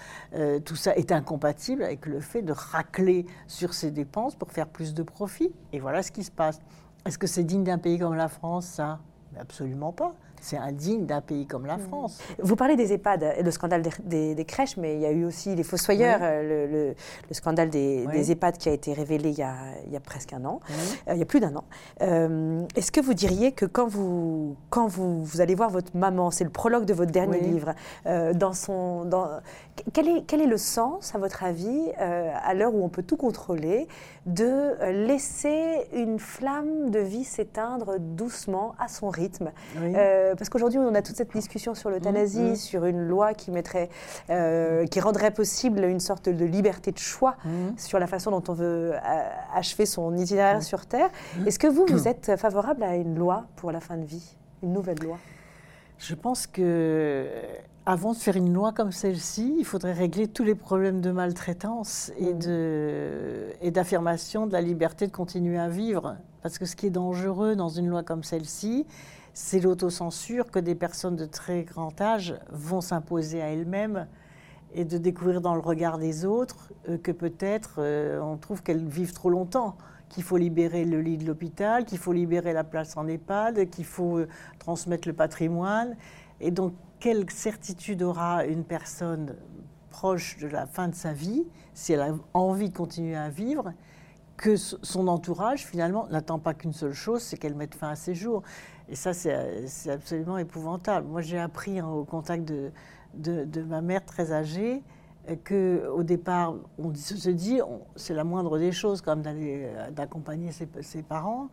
tout 0.65 0.75
ça 0.75 0.95
est 0.95 1.11
incompatible 1.11 1.83
avec 1.83 2.05
le 2.05 2.19
fait 2.19 2.43
de 2.43 2.53
racler 2.53 3.25
sur 3.47 3.73
ces 3.73 3.89
dépenses 3.89 4.35
pour 4.35 4.51
faire 4.51 4.67
plus 4.67 4.93
de 4.93 5.01
profit. 5.01 5.51
Et 5.71 5.79
voilà 5.79 6.03
ce 6.03 6.11
qui 6.11 6.23
se 6.23 6.31
passe. 6.31 6.61
Est-ce 7.05 7.17
que 7.17 7.27
c'est 7.27 7.43
digne 7.43 7.63
d'un 7.63 7.79
pays 7.79 7.97
comme 7.97 8.15
la 8.15 8.29
France, 8.29 8.67
ça 8.67 8.99
Absolument 9.39 9.91
pas 9.91 10.13
c'est 10.43 10.57
indigne 10.57 11.05
d'un 11.05 11.21
pays 11.21 11.47
comme 11.47 11.65
la. 11.65 11.77
France. 11.77 12.19
Vous 12.39 12.55
parlez 12.55 12.75
des 12.75 12.93
EHPAD 12.93 13.35
et 13.37 13.43
le 13.43 13.51
scandale 13.51 13.81
des, 14.03 14.45
crèches, 14.45 14.77
mais 14.77 14.95
il 14.95 15.01
y 15.01 15.05
a 15.05 15.11
eu 15.11 15.25
aussi 15.25 15.55
les 15.55 15.63
Fossoyeurs, 15.63 16.19
euh, 16.21 16.93
le, 17.29 17.33
scandale 17.33 17.69
des, 17.69 18.31
EHPAD 18.31 18.57
qui 18.57 18.69
a 18.69 18.73
été 18.73 18.93
révélé 18.93 19.29
il 19.29 19.37
y 19.37 19.41
a, 19.41 19.55
il 19.87 19.93
y 19.93 19.95
a 19.95 19.99
presque 19.99 20.33
un 20.33 20.43
an, 20.45 20.59
euh, 21.07 21.13
il 21.13 21.19
y 21.19 21.21
a 21.21 21.25
plus 21.25 21.39
d'un 21.39 21.55
an. 21.55 21.63
Euh, 22.01 22.65
est-ce 22.75 22.91
que 22.91 22.99
vous 22.99 23.13
diriez 23.13 23.53
que 23.53 23.65
quand 23.65 23.87
vous, 23.87 24.55
quand 24.69 24.87
vous, 24.87 25.23
vous 25.23 25.41
allez 25.41 25.55
voir 25.55 25.69
votre 25.69 25.95
maman, 25.95 26.29
c'est 26.29 26.43
le 26.43 26.49
prologue 26.49 26.85
de 26.85 26.93
votre 26.93 27.11
dernier 27.11 27.39
livre, 27.39 27.73
dans 28.05 28.53
son, 28.53 29.05
dans, 29.05 29.27
quel, 29.93 30.07
est, 30.07 30.23
quel 30.25 30.41
est 30.41 30.47
le 30.47 30.57
sens, 30.57 31.15
à 31.15 31.17
votre 31.17 31.43
avis, 31.43 31.91
à 31.97 32.53
l'heure 32.53 32.73
où 32.73 32.83
on 32.83 32.89
peut 32.89 33.03
tout 33.03 33.17
contrôler, 33.17 33.87
de 34.25 34.75
laisser 35.07 35.87
une 35.93 36.19
flamme 36.19 36.89
de 36.89 36.99
vie 36.99 37.23
s'éteindre 37.23 37.99
doucement 37.99 38.75
à 38.79 38.87
son 38.87 39.09
rythme 39.09 39.51
euh, 39.77 40.35
parce 40.35 40.49
qu'aujourd'hui, 40.49 40.79
on 40.79 40.93
a 40.95 41.01
toute 41.01 41.15
cette 41.15 41.31
discussion 41.31 41.75
sur 41.75 41.89
l'euthanasie, 41.89 42.39
mmh, 42.39 42.51
mmh. 42.51 42.55
sur 42.55 42.85
une 42.85 43.01
loi 43.01 43.33
qui, 43.33 43.51
mettrait, 43.51 43.89
euh, 44.29 44.85
qui 44.85 44.99
rendrait 44.99 45.31
possible 45.31 45.83
une 45.83 45.99
sorte 45.99 46.29
de 46.29 46.45
liberté 46.45 46.91
de 46.91 46.97
choix 46.97 47.35
mmh. 47.45 47.77
sur 47.77 47.99
la 47.99 48.07
façon 48.07 48.31
dont 48.31 48.43
on 48.47 48.53
veut 48.53 48.93
euh, 48.93 49.29
achever 49.53 49.85
son 49.85 50.15
itinéraire 50.15 50.63
sur 50.63 50.85
Terre. 50.85 51.09
Est-ce 51.45 51.59
que 51.59 51.67
vous, 51.67 51.85
vous 51.87 52.07
êtes 52.07 52.35
favorable 52.37 52.83
à 52.83 52.95
une 52.95 53.17
loi 53.17 53.45
pour 53.55 53.71
la 53.71 53.79
fin 53.79 53.97
de 53.97 54.05
vie, 54.05 54.35
une 54.61 54.73
nouvelle 54.73 54.99
loi? 54.99 55.17
Je 55.97 56.15
pense 56.15 56.47
que 56.47 57.27
avant 57.85 58.13
de 58.13 58.17
faire 58.17 58.37
une 58.37 58.53
loi 58.53 58.71
comme 58.71 58.91
celle-ci, 58.91 59.55
il 59.59 59.65
faudrait 59.65 59.93
régler 59.93 60.27
tous 60.27 60.43
les 60.43 60.55
problèmes 60.55 61.01
de 61.01 61.11
maltraitance 61.11 62.11
et, 62.17 62.33
de, 62.33 63.47
et 63.61 63.71
d'affirmation 63.71 64.47
de 64.47 64.53
la 64.53 64.61
liberté 64.61 65.05
de 65.07 65.11
continuer 65.11 65.57
à 65.57 65.67
vivre. 65.67 66.15
Parce 66.41 66.57
que 66.57 66.65
ce 66.65 66.75
qui 66.75 66.87
est 66.87 66.91
dangereux 66.91 67.55
dans 67.55 67.69
une 67.69 67.87
loi 67.87 68.03
comme 68.03 68.23
celle-ci, 68.23 68.85
c'est 69.33 69.59
l'autocensure 69.59 70.49
que 70.49 70.59
des 70.59 70.75
personnes 70.75 71.15
de 71.15 71.25
très 71.25 71.63
grand 71.63 71.99
âge 71.99 72.35
vont 72.51 72.81
s'imposer 72.81 73.41
à 73.41 73.47
elles-mêmes 73.47 74.07
et 74.73 74.85
de 74.85 74.97
découvrir 74.97 75.41
dans 75.41 75.55
le 75.55 75.61
regard 75.61 75.97
des 75.97 76.25
autres 76.25 76.71
euh, 76.89 76.97
que 76.97 77.11
peut-être 77.11 77.75
euh, 77.79 78.19
on 78.21 78.37
trouve 78.37 78.63
qu'elles 78.63 78.85
vivent 78.85 79.13
trop 79.13 79.29
longtemps, 79.29 79.75
qu'il 80.09 80.23
faut 80.23 80.37
libérer 80.37 80.85
le 80.85 81.01
lit 81.01 81.17
de 81.17 81.25
l'hôpital, 81.25 81.85
qu'il 81.85 81.97
faut 81.97 82.13
libérer 82.13 82.53
la 82.53 82.63
place 82.63 82.95
en 82.95 83.07
EHPAD, 83.07 83.69
qu'il 83.69 83.85
faut 83.85 84.19
euh, 84.19 84.27
transmettre 84.59 85.07
le 85.07 85.13
patrimoine. 85.13 85.95
Et 86.39 86.51
donc, 86.51 86.73
quelle 87.03 87.29
certitude 87.29 88.01
aura 88.01 88.45
une 88.45 88.63
personne 88.63 89.35
proche 89.89 90.37
de 90.37 90.47
la 90.47 90.65
fin 90.65 90.87
de 90.87 90.95
sa 90.95 91.11
vie, 91.11 91.43
si 91.73 91.91
elle 91.91 91.99
a 91.99 92.15
envie 92.33 92.69
de 92.69 92.77
continuer 92.77 93.17
à 93.17 93.27
vivre, 93.27 93.73
que 94.37 94.55
son 94.55 95.09
entourage, 95.09 95.65
finalement, 95.65 96.07
n'attend 96.07 96.39
pas 96.39 96.53
qu'une 96.53 96.71
seule 96.71 96.93
chose, 96.93 97.21
c'est 97.21 97.35
qu'elle 97.35 97.55
mette 97.55 97.75
fin 97.75 97.89
à 97.89 97.97
ses 97.97 98.15
jours. 98.15 98.41
Et 98.87 98.95
ça, 98.95 99.11
c'est 99.13 99.91
absolument 99.91 100.37
épouvantable. 100.37 101.05
Moi, 101.05 101.19
j'ai 101.19 101.39
appris 101.39 101.77
hein, 101.77 101.89
au 101.89 102.05
contact 102.05 102.45
de, 102.45 102.71
de, 103.15 103.63
ma 103.63 103.81
mère 103.81 104.05
très 104.05 104.31
âgée 104.31 104.81
que 105.43 105.85
au 105.93 106.03
départ, 106.03 106.55
on 106.77 106.95
se 106.95 107.29
dit, 107.29 107.59
c'est 107.97 108.13
la 108.13 108.23
moindre 108.23 108.57
des 108.57 108.71
choses, 108.71 109.01
comme 109.01 109.21
d'aller 109.21 109.65
euh, 109.65 109.91
d'accompagner 109.91 110.53
ses, 110.53 111.01
parents. 111.01 111.49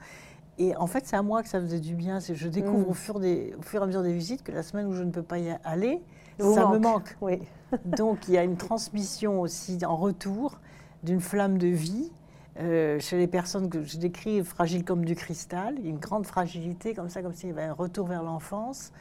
Et 0.61 0.77
en 0.77 0.87
fait, 0.87 1.07
c'est 1.07 1.17
à 1.17 1.23
moi 1.23 1.43
que 1.43 1.49
ça 1.49 1.59
faisait 1.59 1.81
du 1.81 1.95
bien. 1.95 2.19
Je 2.21 2.47
découvre 2.47 2.87
mm. 2.87 2.91
au, 2.91 2.93
fur 2.93 3.19
des, 3.19 3.55
au, 3.59 3.63
fur 3.63 3.81
et 3.81 3.85
à 3.85 3.87
mesure 3.87 4.03
des 4.03 4.13
visites 4.13 4.43
que 4.43 4.53
la 4.53 4.63
semaine 4.63 4.87
où 4.87 4.93
je 4.93 5.03
ne 5.03 5.11
peux 5.11 5.23
pas 5.23 5.39
y 5.39 5.51
aller, 5.65 6.03
ça 6.39 6.69
me 6.69 6.79
manque. 6.79 7.17
Oui. 7.23 7.41
Donc, 7.87 8.29
il 8.29 8.35
y 8.35 8.39
a 8.39 8.45
une 8.45 8.59
transmission 8.59 9.41
aussi 9.41 9.79
en 9.87 9.97
retour 9.97 10.61
d'une 11.03 11.21
flamme 11.21 11.57
de 11.57 11.69
vie 11.69 12.13
euh, 12.59 12.99
chez 13.01 13.17
les 13.17 13.27
personnes 13.27 13.71
que 13.71 13.83
je 13.83 13.97
décris 13.97 14.45
fragiles 14.45 14.85
comme 14.85 15.07
du 15.07 15.15
cristal, 15.15 15.77
une 15.83 15.99
grande 15.99 16.27
fragilité 16.27 16.93
comme 16.93 17.09
ça, 17.09 17.23
comme 17.23 17.33
s'il 17.33 17.49
y 17.49 17.53
avait 17.53 17.63
un 17.63 17.73
retour 17.73 18.07
vers 18.07 18.23
l'enfance, 18.23 18.93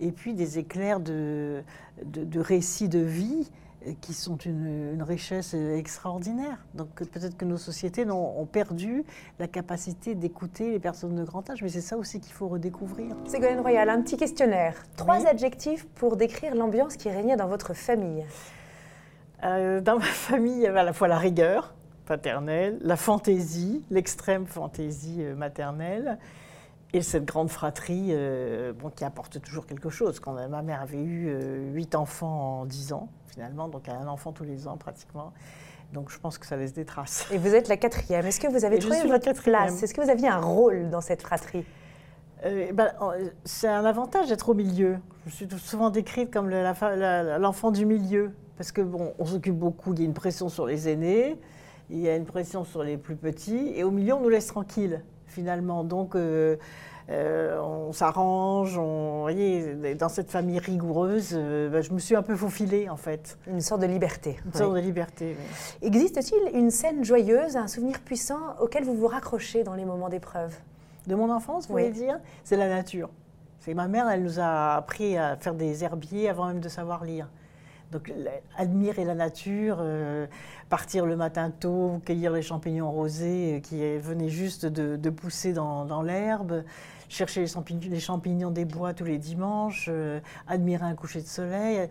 et 0.00 0.12
puis 0.12 0.34
des 0.34 0.60
éclairs 0.60 1.00
de, 1.00 1.64
de, 2.04 2.40
récits 2.40 2.88
de 2.88 3.00
vie 3.00 3.50
qui 4.00 4.14
sont 4.14 4.36
une, 4.36 5.02
richesse 5.02 5.54
extraordinaire. 5.54 6.58
Donc 6.74 6.88
peut-être 6.94 7.36
que 7.36 7.44
nos 7.44 7.56
sociétés 7.56 8.08
ont, 8.10 8.46
perdu 8.46 9.04
la 9.38 9.48
capacité 9.48 10.14
d'écouter 10.14 10.70
les 10.70 10.78
personnes 10.78 11.14
de 11.14 11.24
grand 11.24 11.48
âge, 11.50 11.62
mais 11.62 11.68
c'est 11.68 11.80
ça 11.80 11.96
aussi 11.96 12.20
qu'il 12.20 12.32
faut 12.32 12.48
redécouvrir. 12.48 13.16
Ségolène 13.26 13.60
Royal, 13.60 13.88
un 13.88 14.02
petit 14.02 14.16
questionnaire. 14.16 14.74
Trois 14.96 15.26
adjectifs 15.26 15.86
pour 15.94 16.16
décrire 16.16 16.54
l'ambiance 16.54 16.96
qui 16.96 17.08
régnait 17.08 17.36
dans 17.36 17.48
votre 17.48 17.74
famille. 17.74 18.24
Euh, 19.44 19.80
dans 19.80 19.98
ma 19.98 20.04
famille, 20.04 20.54
il 20.54 20.62
y 20.62 20.66
avait 20.66 20.80
à 20.80 20.84
la 20.84 20.92
fois 20.92 21.08
la 21.08 21.18
rigueur, 21.18 21.74
paternelle, 22.06 22.78
la 22.82 22.96
fantaisie, 22.96 23.82
l'extrême 23.90 24.46
fantaisie 24.46 25.18
euh, 25.20 25.34
maternelle, 25.34 26.18
et 26.92 27.02
cette 27.02 27.24
grande 27.24 27.50
fratrie 27.50 28.08
euh, 28.10 28.72
bon, 28.72 28.90
qui 28.90 29.04
apporte 29.04 29.40
toujours 29.40 29.66
quelque 29.66 29.90
chose. 29.90 30.20
Quand 30.20 30.32
ma 30.32 30.62
mère 30.62 30.82
avait 30.82 31.02
eu 31.02 31.28
euh, 31.28 31.72
huit 31.72 31.94
enfants 31.94 32.60
en 32.60 32.64
dix 32.66 32.92
ans, 32.92 33.08
finalement, 33.28 33.68
donc 33.68 33.88
un 33.88 34.06
enfant 34.06 34.32
tous 34.32 34.44
les 34.44 34.68
ans 34.68 34.76
pratiquement. 34.76 35.32
Donc 35.92 36.10
je 36.10 36.18
pense 36.18 36.38
que 36.38 36.46
ça 36.46 36.56
laisse 36.56 36.72
des 36.72 36.84
traces. 36.84 37.26
Et 37.30 37.38
vous 37.38 37.54
êtes 37.54 37.68
la 37.68 37.76
quatrième. 37.76 38.24
Est-ce 38.24 38.40
que 38.40 38.48
vous 38.48 38.64
avez 38.64 38.78
trouvé 38.78 39.06
votre 39.06 39.32
place? 39.42 39.82
Est-ce 39.82 39.92
que 39.92 40.00
vous 40.00 40.10
aviez 40.10 40.28
un 40.28 40.40
rôle 40.40 40.88
dans 40.90 41.00
cette 41.02 41.22
fratrie? 41.22 41.64
Ben, 42.42 42.92
C'est 43.44 43.68
un 43.68 43.84
avantage 43.84 44.28
d'être 44.28 44.48
au 44.48 44.54
milieu. 44.54 44.98
Je 45.26 45.32
suis 45.32 45.48
souvent 45.58 45.90
décrite 45.90 46.32
comme 46.32 46.48
l'enfant 46.48 47.70
du 47.70 47.84
milieu. 47.84 48.32
Parce 48.56 48.72
que 48.72 48.80
bon, 48.80 49.12
on 49.18 49.26
s'occupe 49.26 49.56
beaucoup, 49.56 49.92
il 49.92 50.00
y 50.00 50.02
a 50.02 50.04
une 50.04 50.14
pression 50.14 50.48
sur 50.48 50.66
les 50.66 50.88
aînés, 50.88 51.36
il 51.90 51.98
y 51.98 52.08
a 52.08 52.16
une 52.16 52.26
pression 52.26 52.64
sur 52.64 52.82
les 52.82 52.96
plus 52.96 53.16
petits, 53.16 53.72
et 53.74 53.82
au 53.82 53.90
milieu, 53.90 54.14
on 54.14 54.20
nous 54.20 54.28
laisse 54.28 54.46
tranquilles, 54.46 55.02
finalement. 55.32 55.84
Donc, 55.84 56.14
euh, 56.14 56.56
euh, 57.10 57.60
on 57.60 57.92
s'arrange, 57.92 58.78
on, 58.78 59.22
voyez, 59.22 59.94
dans 59.96 60.08
cette 60.08 60.30
famille 60.30 60.58
rigoureuse, 60.58 61.30
euh, 61.32 61.68
bah, 61.68 61.82
je 61.82 61.90
me 61.92 61.98
suis 61.98 62.14
un 62.14 62.22
peu 62.22 62.36
faufilée, 62.36 62.88
en 62.88 62.96
fait. 62.96 63.38
Une 63.48 63.60
sorte 63.60 63.80
de 63.80 63.86
liberté. 63.86 64.38
Une 64.46 64.52
sorte 64.52 64.74
de 64.74 64.80
liberté, 64.80 65.36
Existe-t-il 65.82 66.56
une 66.56 66.70
scène 66.70 67.04
joyeuse, 67.04 67.56
un 67.56 67.66
souvenir 67.66 68.00
puissant 68.00 68.56
auquel 68.60 68.84
vous 68.84 68.94
vous 68.94 69.08
raccrochez 69.08 69.64
dans 69.64 69.74
les 69.74 69.84
moments 69.84 70.08
d'épreuve? 70.08 70.54
De 71.06 71.16
mon 71.16 71.30
enfance, 71.30 71.66
vous 71.66 71.72
voulez 71.72 71.90
dire? 71.90 72.20
C'est 72.44 72.56
la 72.56 72.68
nature. 72.68 73.10
C'est 73.58 73.74
ma 73.74 73.88
mère, 73.88 74.08
elle 74.08 74.22
nous 74.22 74.38
a 74.38 74.74
appris 74.74 75.16
à 75.16 75.36
faire 75.36 75.54
des 75.54 75.82
herbiers 75.82 76.28
avant 76.28 76.46
même 76.46 76.60
de 76.60 76.68
savoir 76.68 77.04
lire. 77.04 77.28
Donc 77.92 78.10
admirer 78.56 79.04
la 79.04 79.14
nature, 79.14 79.76
euh, 79.80 80.26
partir 80.70 81.04
le 81.04 81.14
matin 81.14 81.50
tôt, 81.50 82.00
cueillir 82.06 82.32
les 82.32 82.40
champignons 82.40 82.90
rosés 82.90 83.56
euh, 83.56 83.60
qui 83.60 83.98
venaient 83.98 84.30
juste 84.30 84.64
de, 84.64 85.10
pousser 85.10 85.52
dans, 85.52 86.02
l'herbe, 86.02 86.64
chercher 87.10 87.42
les 87.42 88.00
champignons, 88.00 88.50
des 88.50 88.64
bois 88.64 88.94
tous 88.94 89.04
les 89.04 89.18
dimanches, 89.18 89.90
euh, 89.92 90.20
admirer 90.48 90.86
un 90.86 90.94
coucher 90.94 91.20
de 91.20 91.26
soleil. 91.26 91.86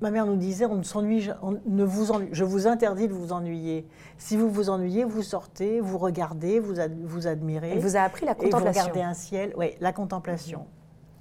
ma 0.00 0.10
mère 0.10 0.26
nous 0.26 0.34
disait, 0.34 0.66
on 0.66 0.74
ne 0.74 0.82
s'ennuie, 0.82 1.30
ne 1.66 1.84
vous 1.84 2.12
je 2.32 2.42
vous 2.42 2.66
interdis 2.66 3.06
de 3.06 3.14
vous 3.14 3.32
ennuyer. 3.32 3.86
Si 4.18 4.36
vous 4.36 4.50
vous 4.50 4.70
ennuyez, 4.70 5.04
vous 5.04 5.22
sortez, 5.22 5.80
vous 5.80 5.98
regardez, 5.98 6.58
vous, 6.58 6.74
vous 7.04 7.28
admirez. 7.28 7.70
Elle 7.70 7.78
vous 7.78 7.96
a 7.96 8.00
appris 8.00 8.26
la 8.26 8.34
contemplation. 8.34 8.58
Et 8.58 8.72
vous 8.72 8.80
regardez 8.80 9.02
un 9.02 9.14
ciel, 9.14 9.52
oui, 9.56 9.76
la 9.80 9.92
contemplation. 9.92 10.66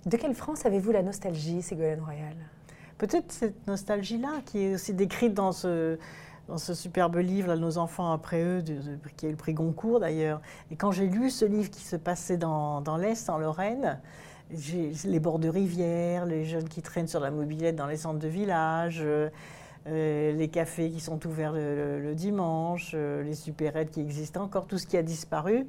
De 0.08 0.18
quelle 0.18 0.34
France 0.34 0.66
avez-vous 0.66 0.92
la 0.92 1.04
nostalgie, 1.04 1.62
Ségolène 1.62 2.02
Royal? 2.02 2.34
Peut-être 3.02 3.32
cette 3.32 3.66
nostalgie-là 3.66 4.42
qui 4.46 4.60
est 4.60 4.76
aussi 4.76 4.94
décrite 4.94 5.34
dans 5.34 5.52
ce, 5.52 5.98
dans 6.48 6.60
ce 6.60 6.76
superbe 6.76 7.18
livre, 7.18 7.56
Nos 7.56 7.80
enfants 7.80 8.12
après 8.12 8.44
eux, 8.44 8.64
qui 9.18 9.26
est 9.26 9.32
le 9.32 9.36
prix 9.36 9.56
Goncourt 9.56 10.00
d'ailleurs. 10.00 10.40
Et 10.70 10.76
quand 10.76 10.92
j'ai 10.92 11.08
lu 11.08 11.32
ce 11.32 11.44
livre 11.44 11.72
qui 11.72 11.82
se 11.82 11.96
passait 11.96 12.38
dans, 12.38 12.80
dans 12.82 12.98
l'Est, 12.98 13.28
en 13.32 13.40
Lorraine, 13.40 14.00
les 14.52 15.20
bords 15.20 15.40
de 15.40 15.50
rivière, 15.50 16.28
les 16.28 16.46
jeunes 16.46 16.70
qui 16.70 16.84
traînent 16.84 17.08
sur 17.08 17.20
la 17.20 17.32
mobilette 17.32 17.76
dans 17.76 17.88
les 17.88 17.98
centres 17.98 18.20
de 18.20 18.28
village, 18.28 19.02
euh, 19.04 19.30
les 19.88 20.48
cafés 20.50 20.92
qui 20.92 21.00
sont 21.00 21.26
ouverts 21.26 21.54
le, 21.54 22.14
dimanche, 22.14 22.92
euh, 22.94 23.24
les 23.24 23.34
supérettes 23.34 23.90
qui 23.90 24.02
existent 24.02 24.44
encore, 24.44 24.68
tout 24.68 24.78
ce 24.78 24.86
qui 24.86 24.96
a 24.96 25.02
disparu 25.02 25.66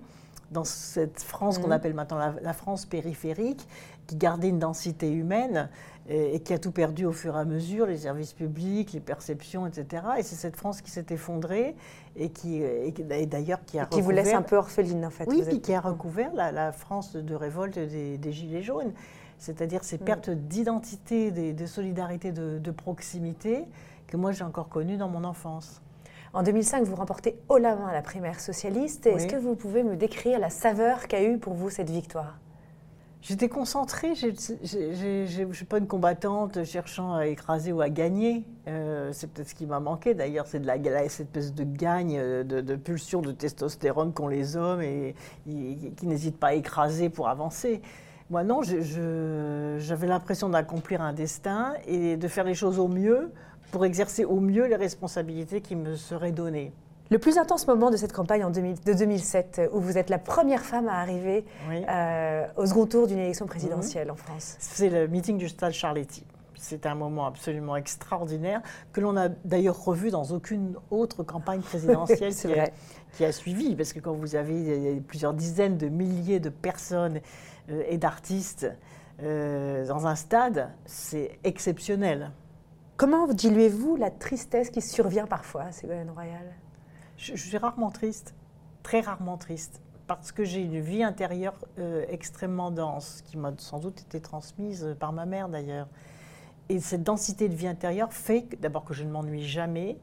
dans 0.52 0.64
cette 0.64 1.20
France 1.20 1.58
qu'on 1.58 1.68
mmh. 1.68 1.72
appelle 1.72 1.94
maintenant 1.94 2.18
la, 2.40 2.52
France 2.52 2.86
périphérique, 2.86 3.66
qui 4.06 4.16
gardait 4.16 4.48
une 4.48 4.58
densité 4.58 5.10
humaine 5.10 5.68
et, 6.08 6.40
qui 6.40 6.52
a 6.52 6.58
tout 6.58 6.72
perdu 6.72 7.04
au 7.06 7.12
fur 7.12 7.36
et 7.36 7.40
à 7.40 7.44
mesure, 7.44 7.86
les 7.86 7.98
services 7.98 8.32
publics, 8.32 8.92
les 8.92 9.00
perceptions, 9.00 9.66
etc. 9.66 10.04
Et 10.18 10.22
c'est 10.22 10.34
cette 10.34 10.56
France 10.56 10.82
qui 10.82 10.90
s'est 10.90 11.06
effondrée 11.10 11.76
et 12.16 12.30
qui, 12.30 12.62
et 12.62 13.26
d'ailleurs, 13.26 13.64
qui 13.64 13.78
a 13.78 13.86
qui 13.86 14.00
vous 14.00 14.10
laisse 14.10 14.34
un 14.34 14.42
peu 14.42 14.56
orpheline 14.56 15.04
en 15.06 15.10
fait. 15.10 15.26
Oui, 15.28 15.42
puis 15.46 15.60
qui 15.60 15.74
a 15.74 15.80
recouvert 15.80 16.32
la, 16.34 16.72
France 16.72 17.14
de 17.14 17.34
révolte 17.34 17.78
des, 17.78 18.32
Gilets 18.32 18.62
jaunes. 18.62 18.92
c'est-à-dire 19.38 19.84
ces 19.84 19.98
pertes 19.98 20.30
d'identité, 20.30 21.30
de, 21.30 21.52
de 21.52 21.66
solidarité, 21.66 22.32
de, 22.32 22.58
de 22.58 22.70
proximité 22.70 23.64
que 24.12 24.16
moi 24.18 24.32
j'ai 24.32 24.44
encore 24.44 24.68
connues 24.68 24.98
dans 24.98 25.08
mon 25.08 25.24
enfance. 25.24 25.80
En 26.34 26.42
2005, 26.42 26.84
vous 26.84 26.96
remportez 26.96 27.36
haut 27.48 27.58
la 27.58 27.76
main 27.76 27.92
la 27.92 28.00
primaire 28.02 28.40
socialiste. 28.40 29.06
Est-ce 29.06 29.26
que 29.26 29.36
vous 29.36 29.54
pouvez 29.54 29.82
me 29.82 29.96
décrire 29.96 30.38
la 30.38 30.48
saveur 30.50 31.06
qu'a 31.06 31.22
eu 31.22 31.38
pour 31.38 31.52
vous 31.54 31.68
cette 31.68 31.90
victoire? 31.90 32.38
J'étais 33.20 33.48
concentrée, 33.48 34.14
je 34.16 35.44
ne 35.46 35.52
suis 35.52 35.64
pas 35.64 35.78
une 35.78 35.86
combattante 35.86 36.64
cherchant 36.64 37.14
à 37.14 37.26
écraser 37.26 37.70
ou 37.70 37.80
à 37.80 37.88
gagner. 37.88 38.44
Euh, 38.66 39.10
c'est 39.12 39.30
peut-être 39.30 39.50
ce 39.50 39.54
qui 39.54 39.66
m'a 39.66 39.78
manqué 39.78 40.14
d'ailleurs, 40.14 40.46
c'est 40.48 40.58
de 40.58 40.66
la, 40.66 40.76
la- 40.76 41.08
cette 41.08 41.28
espèce 41.36 41.54
de 41.54 41.62
gagne, 41.62 42.16
euh, 42.18 42.42
de, 42.42 42.60
de 42.60 42.74
pulsion 42.74 43.20
de 43.20 43.30
testostérone 43.30 44.12
qu'ont 44.12 44.26
les 44.26 44.56
hommes 44.56 44.82
et, 44.82 45.14
et 45.48 45.92
qui 45.96 46.06
n'hésitent 46.08 46.38
pas 46.40 46.48
à 46.48 46.54
écraser 46.54 47.10
pour 47.10 47.28
avancer. 47.28 47.80
Moi 48.28 48.42
non, 48.42 48.62
je- 48.62 48.80
je- 48.80 49.61
j'avais 49.78 50.06
l'impression 50.06 50.48
d'accomplir 50.48 51.00
un 51.02 51.12
destin 51.12 51.74
et 51.86 52.16
de 52.16 52.28
faire 52.28 52.44
les 52.44 52.54
choses 52.54 52.78
au 52.78 52.88
mieux 52.88 53.30
pour 53.70 53.84
exercer 53.84 54.24
au 54.24 54.40
mieux 54.40 54.66
les 54.66 54.76
responsabilités 54.76 55.60
qui 55.60 55.76
me 55.76 55.94
seraient 55.96 56.32
données. 56.32 56.72
Le 57.10 57.18
plus 57.18 57.36
intense 57.36 57.66
moment 57.66 57.90
de 57.90 57.96
cette 57.96 58.12
campagne 58.12 58.42
en 58.44 58.50
2000 58.50 58.80
de 58.84 58.92
2007, 58.94 59.70
où 59.72 59.80
vous 59.80 59.98
êtes 59.98 60.08
la 60.08 60.18
première 60.18 60.62
femme 60.62 60.88
à 60.88 60.98
arriver 61.00 61.44
Oui. 61.68 61.82
euh, 61.88 62.46
au 62.56 62.64
second 62.64 62.86
tour 62.86 63.06
d'une 63.06 63.18
élection 63.18 63.46
présidentielle 63.46 64.10
en 64.10 64.16
France. 64.16 64.56
C'est 64.60 64.88
le 64.88 65.08
meeting 65.08 65.36
du 65.36 65.48
stade 65.48 65.72
Charletti. 65.72 66.24
C'est 66.54 66.86
un 66.86 66.94
moment 66.94 67.26
absolument 67.26 67.76
extraordinaire 67.76 68.62
que 68.92 69.00
l'on 69.00 69.16
a 69.16 69.28
d'ailleurs 69.28 69.84
revu 69.84 70.10
dans 70.10 70.24
aucune 70.30 70.74
autre 70.90 71.22
campagne 71.22 71.60
présidentielle 71.60 72.32
a, 72.58 72.68
qui 73.16 73.24
a 73.24 73.32
suivi. 73.32 73.74
Parce 73.74 73.92
que 73.92 73.98
quand 74.00 74.12
vous 74.14 74.36
avez 74.36 75.02
plusieurs 75.06 75.34
dizaines 75.34 75.76
de 75.76 75.88
milliers 75.88 76.40
de 76.40 76.50
personnes 76.50 77.20
euh, 77.68 77.82
et 77.88 77.98
d'artistes 77.98 78.70
euh, 79.22 79.86
dans 79.86 80.06
un 80.06 80.14
stade, 80.14 80.70
c'est 80.84 81.38
exceptionnel. 81.44 82.30
Comment 82.96 83.26
diluez-vous 83.26 83.96
la 83.96 84.10
tristesse 84.10 84.70
qui 84.70 84.80
survient 84.80 85.26
parfois 85.26 85.62
à 85.62 85.72
Ségolène 85.72 86.10
Royal? 86.10 86.54
Je, 87.16 87.34
je 87.36 87.48
suis 87.48 87.58
rarement 87.58 87.90
triste, 87.90 88.34
très 88.82 89.00
rarement 89.00 89.36
triste, 89.36 89.80
parce 90.06 90.32
que 90.32 90.44
j'ai 90.44 90.62
une 90.62 90.80
vie 90.80 91.02
intérieure 91.02 91.54
euh, 91.78 92.04
extrêmement 92.08 92.70
dense, 92.70 93.22
qui 93.22 93.38
m'a 93.38 93.52
sans 93.58 93.78
doute 93.78 94.00
été 94.02 94.20
transmise 94.20 94.96
par 94.98 95.12
ma 95.12 95.26
mère 95.26 95.48
d'ailleurs. 95.48 95.88
Et 96.68 96.80
cette 96.80 97.02
densité 97.02 97.48
de 97.48 97.54
vie 97.54 97.68
intérieure 97.68 98.12
fait 98.12 98.46
d'abord 98.60 98.84
que 98.84 98.94
je 98.94 99.04
ne 99.04 99.10
m'ennuie 99.10 99.44
jamais 99.44 99.98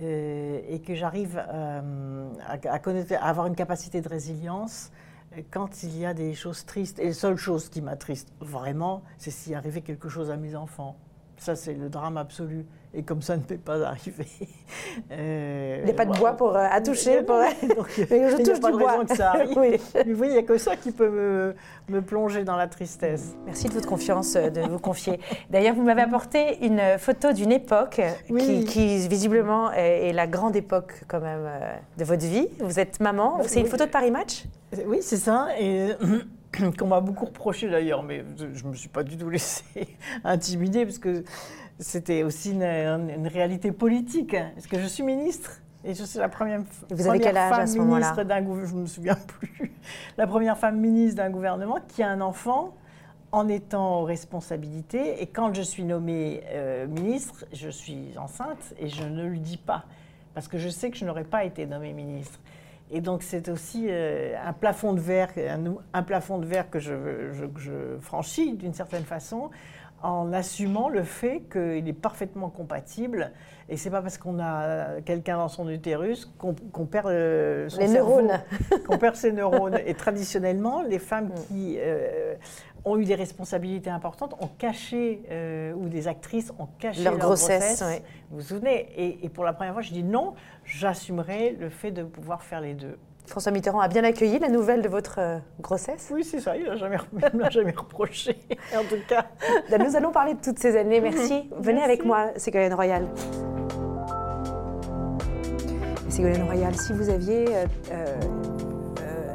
euh, 0.00 0.60
et 0.68 0.80
que 0.80 0.94
j'arrive 0.94 1.42
euh, 1.48 2.28
à, 2.46 2.52
à 2.52 2.78
connaître- 2.78 3.14
à 3.14 3.28
avoir 3.28 3.46
une 3.46 3.56
capacité 3.56 4.00
de 4.00 4.08
résilience 4.08 4.90
euh, 4.90 5.05
quand 5.44 5.82
il 5.82 5.98
y 5.98 6.06
a 6.06 6.14
des 6.14 6.34
choses 6.34 6.64
tristes. 6.64 6.98
Et 6.98 7.06
la 7.06 7.12
seule 7.12 7.36
chose 7.36 7.68
qui 7.68 7.80
m'attriste 7.82 8.32
vraiment, 8.40 9.02
c'est 9.18 9.30
s'il 9.30 9.54
arrivait 9.54 9.82
quelque 9.82 10.08
chose 10.08 10.30
à 10.30 10.36
mes 10.36 10.54
enfants. 10.54 10.96
Ça, 11.38 11.54
c'est 11.54 11.74
le 11.74 11.88
drame 11.88 12.16
absolu. 12.16 12.64
Et 12.94 13.02
comme 13.02 13.20
ça 13.20 13.36
ne 13.36 13.42
peut 13.42 13.58
pas 13.58 13.78
arriver. 13.88 14.26
euh, 15.12 15.76
Il 15.80 15.84
n'y 15.84 15.90
a 15.90 15.94
pas 15.94 16.06
de 16.06 16.16
bois 16.16 16.32
pour, 16.32 16.56
euh, 16.56 16.66
à 16.70 16.80
toucher 16.80 17.22
pour... 17.22 17.36
Donc, 17.76 17.88
je 17.96 18.42
touche 18.42 18.58
pas 18.60 18.68
du 18.70 18.74
de 18.74 18.78
bois. 18.78 18.92
raison 18.92 19.04
que 19.04 19.16
ça 19.16 19.30
arrive. 19.32 19.52
Oui. 19.58 19.78
Mais 19.94 20.04
vous 20.04 20.16
voyez, 20.16 20.32
il 20.32 20.36
n'y 20.36 20.42
a 20.42 20.46
que 20.46 20.56
ça 20.56 20.76
qui 20.76 20.92
peut 20.92 21.10
me, 21.10 21.54
me 21.90 22.00
plonger 22.00 22.42
dans 22.44 22.56
la 22.56 22.66
tristesse. 22.68 23.34
Merci 23.44 23.68
de 23.68 23.74
votre 23.74 23.86
confiance, 23.88 24.34
euh, 24.36 24.48
de 24.48 24.62
vous 24.62 24.78
confier. 24.78 25.20
D'ailleurs, 25.50 25.74
vous 25.74 25.82
m'avez 25.82 26.02
apporté 26.02 26.64
une 26.64 26.80
photo 26.98 27.32
d'une 27.34 27.52
époque 27.52 28.00
Oui. 28.30 28.42
qui, 28.42 28.64
qui, 28.64 29.08
visiblement 29.08 29.72
est, 29.72 30.08
est 30.08 30.12
la 30.14 30.26
grande 30.26 30.56
époque 30.56 30.94
quand 31.06 31.20
même 31.20 31.44
euh, 31.44 31.74
de 31.98 32.04
votre 32.04 32.24
vie. 32.24 32.48
Vous 32.60 32.80
êtes 32.80 32.98
maman. 33.00 33.40
C'est 33.42 33.58
une 33.60 33.64
Oui. 33.66 33.70
photo 33.70 33.84
de 33.84 33.90
Paris 33.90 34.10
Match? 34.10 34.44
Oui, 34.86 34.98
c'est 35.02 35.16
ça. 35.18 35.48
Et 35.60 35.90
qu'on 36.78 36.86
m'a 36.86 37.00
beaucoup 37.00 37.26
reproché 37.26 37.68
d'ailleurs, 37.68 38.02
mais 38.02 38.24
je 38.36 38.64
ne 38.64 38.70
me 38.70 38.74
suis 38.74 38.88
pas 38.88 39.02
du 39.02 39.16
tout 39.16 39.28
laissée 39.30 39.64
intimider 40.24 40.84
parce 40.84 40.98
que 40.98 41.24
c'était 41.78 42.22
aussi 42.22 42.52
une, 42.52 42.62
une 42.62 43.26
réalité 43.28 43.72
politique. 43.72 44.34
hein. 44.34 44.50
Parce 44.54 44.66
que 44.66 44.78
je 44.78 44.86
suis 44.86 45.02
ministre. 45.02 45.60
Et 45.84 45.94
je 45.94 46.02
suis 46.02 46.18
la 46.18 46.28
première, 46.28 46.62
avez 46.90 47.04
première 47.04 47.20
quel 47.22 47.36
âge 47.36 47.52
à 47.52 47.56
femme 47.56 47.66
ce 47.68 47.78
ministre 47.78 48.24
d'un 48.24 48.42
gouvernement, 48.42 48.68
je 48.68 48.74
me 48.76 48.86
souviens 48.86 49.14
plus, 49.28 49.72
la 50.16 50.26
première 50.26 50.58
femme 50.58 50.80
ministre 50.80 51.16
d'un 51.22 51.30
gouvernement 51.30 51.78
qui 51.86 52.02
a 52.02 52.10
un 52.10 52.20
enfant 52.20 52.74
en 53.30 53.46
étant 53.48 54.00
aux 54.00 54.04
responsabilités. 54.04 55.22
Et 55.22 55.26
quand 55.26 55.54
je 55.54 55.62
suis 55.62 55.84
nommée 55.84 56.42
euh, 56.48 56.88
ministre, 56.88 57.44
je 57.52 57.68
suis 57.68 58.18
enceinte 58.18 58.74
et 58.80 58.88
je 58.88 59.04
ne 59.04 59.28
le 59.28 59.36
dis 59.38 59.58
pas. 59.58 59.84
Parce 60.34 60.48
que 60.48 60.58
je 60.58 60.68
sais 60.68 60.90
que 60.90 60.96
je 60.96 61.04
n'aurais 61.04 61.24
pas 61.24 61.44
été 61.44 61.66
nommée 61.66 61.92
ministre. 61.92 62.40
Et 62.90 63.00
donc 63.00 63.22
c'est 63.22 63.48
aussi 63.48 63.86
euh, 63.88 64.34
un 64.44 64.52
plafond 64.52 64.92
de 64.92 65.00
verre, 65.00 65.30
un, 65.92 66.02
plafond 66.02 66.38
de 66.38 66.46
verre 66.46 66.70
que 66.70 66.78
je, 66.78 67.32
je- 67.32 67.46
que 67.46 67.58
je 67.60 67.72
franchis 68.00 68.54
d'une 68.54 68.74
certaine 68.74 69.04
façon 69.04 69.50
en 70.02 70.32
assumant 70.32 70.88
le 70.88 71.02
fait 71.02 71.42
qu'il 71.50 71.88
est 71.88 71.92
parfaitement 72.00 72.48
compatible. 72.50 73.32
Et 73.68 73.76
c'est 73.76 73.90
pas 73.90 74.02
parce 74.02 74.18
qu'on 74.18 74.38
a 74.38 75.00
quelqu'un 75.00 75.38
dans 75.38 75.48
son 75.48 75.68
utérus 75.68 76.30
qu'on 76.38 76.86
perd 76.86 77.08
euh, 77.08 77.68
son 77.68 77.80
Les 77.80 77.88
cerveau, 77.88 78.20
neurones. 78.22 78.40
qu'on 78.86 78.98
perd 78.98 79.16
ses 79.16 79.32
neurones. 79.32 79.80
Et 79.84 79.94
traditionnellement, 79.94 80.82
les 80.82 81.00
femmes 81.00 81.30
qui 81.48 81.76
euh, 81.80 82.34
ont 82.84 82.96
eu 82.98 83.04
des 83.04 83.16
responsabilités 83.16 83.90
importantes 83.90 84.36
ont 84.40 84.50
caché, 84.58 85.22
euh, 85.32 85.72
ou 85.72 85.88
des 85.88 86.06
actrices 86.06 86.52
ont 86.60 86.68
caché 86.78 87.02
Leur 87.02 87.14
leur, 87.14 87.22
grossesse, 87.26 87.80
grossesse. 87.80 87.82
ouais. 87.82 88.02
Vous 88.30 88.36
vous 88.36 88.42
souvenez? 88.44 88.86
Et, 88.96 89.24
et 89.24 89.28
pour 89.28 89.42
la 89.42 89.54
première 89.54 89.72
fois, 89.72 89.82
je 89.82 89.92
dis 89.92 90.04
non, 90.04 90.34
j'assumerai 90.66 91.56
le 91.58 91.70
fait 91.70 91.92
de 91.92 92.02
pouvoir 92.02 92.42
faire 92.42 92.60
les 92.60 92.74
deux. 92.74 92.98
François 93.26 93.50
Mitterrand 93.50 93.80
a 93.80 93.88
bien 93.88 94.04
accueilli 94.04 94.38
la 94.38 94.48
nouvelle 94.48 94.82
de 94.82 94.88
votre 94.88 95.18
euh, 95.18 95.38
grossesse. 95.60 96.10
Oui, 96.12 96.22
c'est 96.22 96.40
ça, 96.40 96.56
il 96.56 96.64
me 97.34 97.40
l'a 97.40 97.50
jamais 97.50 97.72
reproché. 97.72 98.38
En 98.74 98.82
tout 98.84 99.00
cas, 99.08 99.26
Nous 99.78 99.96
allons 99.96 100.12
parler 100.12 100.34
de 100.34 100.40
toutes 100.40 100.58
ces 100.58 100.76
années. 100.76 101.00
Merci. 101.00 101.48
Venez 101.58 101.78
Merci. 101.78 101.82
avec 101.82 102.04
moi, 102.04 102.30
Ségolène 102.36 102.74
Royal. 102.74 103.08
Ségolène 106.08 106.44
Royal, 106.44 106.74
si 106.76 106.92
vous 106.92 107.10
aviez 107.10 107.46
euh, 107.48 107.66
euh, 107.90 108.20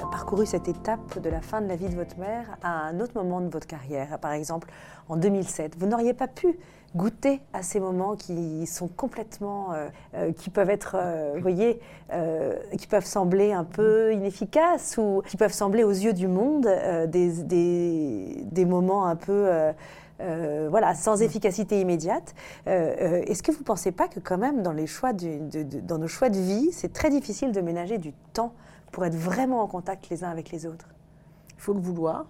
parcouru 0.09 0.45
cette 0.45 0.67
étape 0.67 1.19
de 1.19 1.29
la 1.29 1.41
fin 1.41 1.61
de 1.61 1.67
la 1.67 1.75
vie 1.75 1.89
de 1.89 1.95
votre 1.95 2.17
mère 2.17 2.57
à 2.63 2.87
un 2.87 2.99
autre 3.01 3.13
moment 3.15 3.41
de 3.41 3.49
votre 3.49 3.67
carrière, 3.67 4.17
par 4.19 4.31
exemple 4.31 4.69
en 5.09 5.17
2007, 5.17 5.75
vous 5.77 5.85
n'auriez 5.85 6.13
pas 6.13 6.27
pu 6.27 6.57
goûter 6.95 7.41
à 7.53 7.63
ces 7.63 7.79
moments 7.79 8.15
qui 8.15 8.65
sont 8.67 8.87
complètement, 8.87 9.73
euh, 9.73 9.87
euh, 10.15 10.31
qui 10.33 10.49
peuvent 10.49 10.69
être, 10.69 10.95
euh, 10.99 11.31
vous 11.35 11.41
voyez, 11.41 11.79
euh, 12.11 12.55
qui 12.77 12.87
peuvent 12.87 13.05
sembler 13.05 13.53
un 13.53 13.63
peu 13.63 14.13
inefficaces 14.13 14.97
ou 14.97 15.21
qui 15.27 15.37
peuvent 15.37 15.53
sembler 15.53 15.83
aux 15.83 15.91
yeux 15.91 16.13
du 16.13 16.27
monde 16.27 16.67
des, 17.07 17.43
des, 17.43 18.43
des 18.43 18.65
moments 18.65 19.05
un 19.05 19.15
peu 19.15 19.49
euh, 20.21 20.67
voilà, 20.69 20.93
sans 20.93 21.21
efficacité 21.21 21.81
immédiate. 21.81 22.35
Euh, 22.67 22.95
euh, 22.99 23.23
Est-ce 23.25 23.41
que 23.41 23.51
vous 23.51 23.59
ne 23.59 23.63
pensez 23.63 23.91
pas 23.91 24.07
que 24.07 24.19
quand 24.19 24.37
même 24.37 24.61
dans, 24.61 24.71
les 24.73 24.87
choix 24.87 25.13
du- 25.13 25.39
de, 25.39 25.63
de- 25.63 25.79
dans 25.79 25.97
nos 25.97 26.07
choix 26.07 26.29
de 26.29 26.37
vie, 26.37 26.71
c'est 26.71 26.93
très 26.93 27.09
difficile 27.09 27.51
de 27.51 27.61
ménager 27.61 27.97
du 27.97 28.13
temps 28.33 28.53
pour 28.91 29.05
être 29.05 29.15
vraiment 29.15 29.61
en 29.61 29.67
contact 29.67 30.09
les 30.09 30.23
uns 30.23 30.29
avec 30.29 30.51
les 30.51 30.65
autres? 30.65 30.89
Il 31.57 31.61
faut 31.61 31.73
le 31.73 31.79
vouloir. 31.79 32.25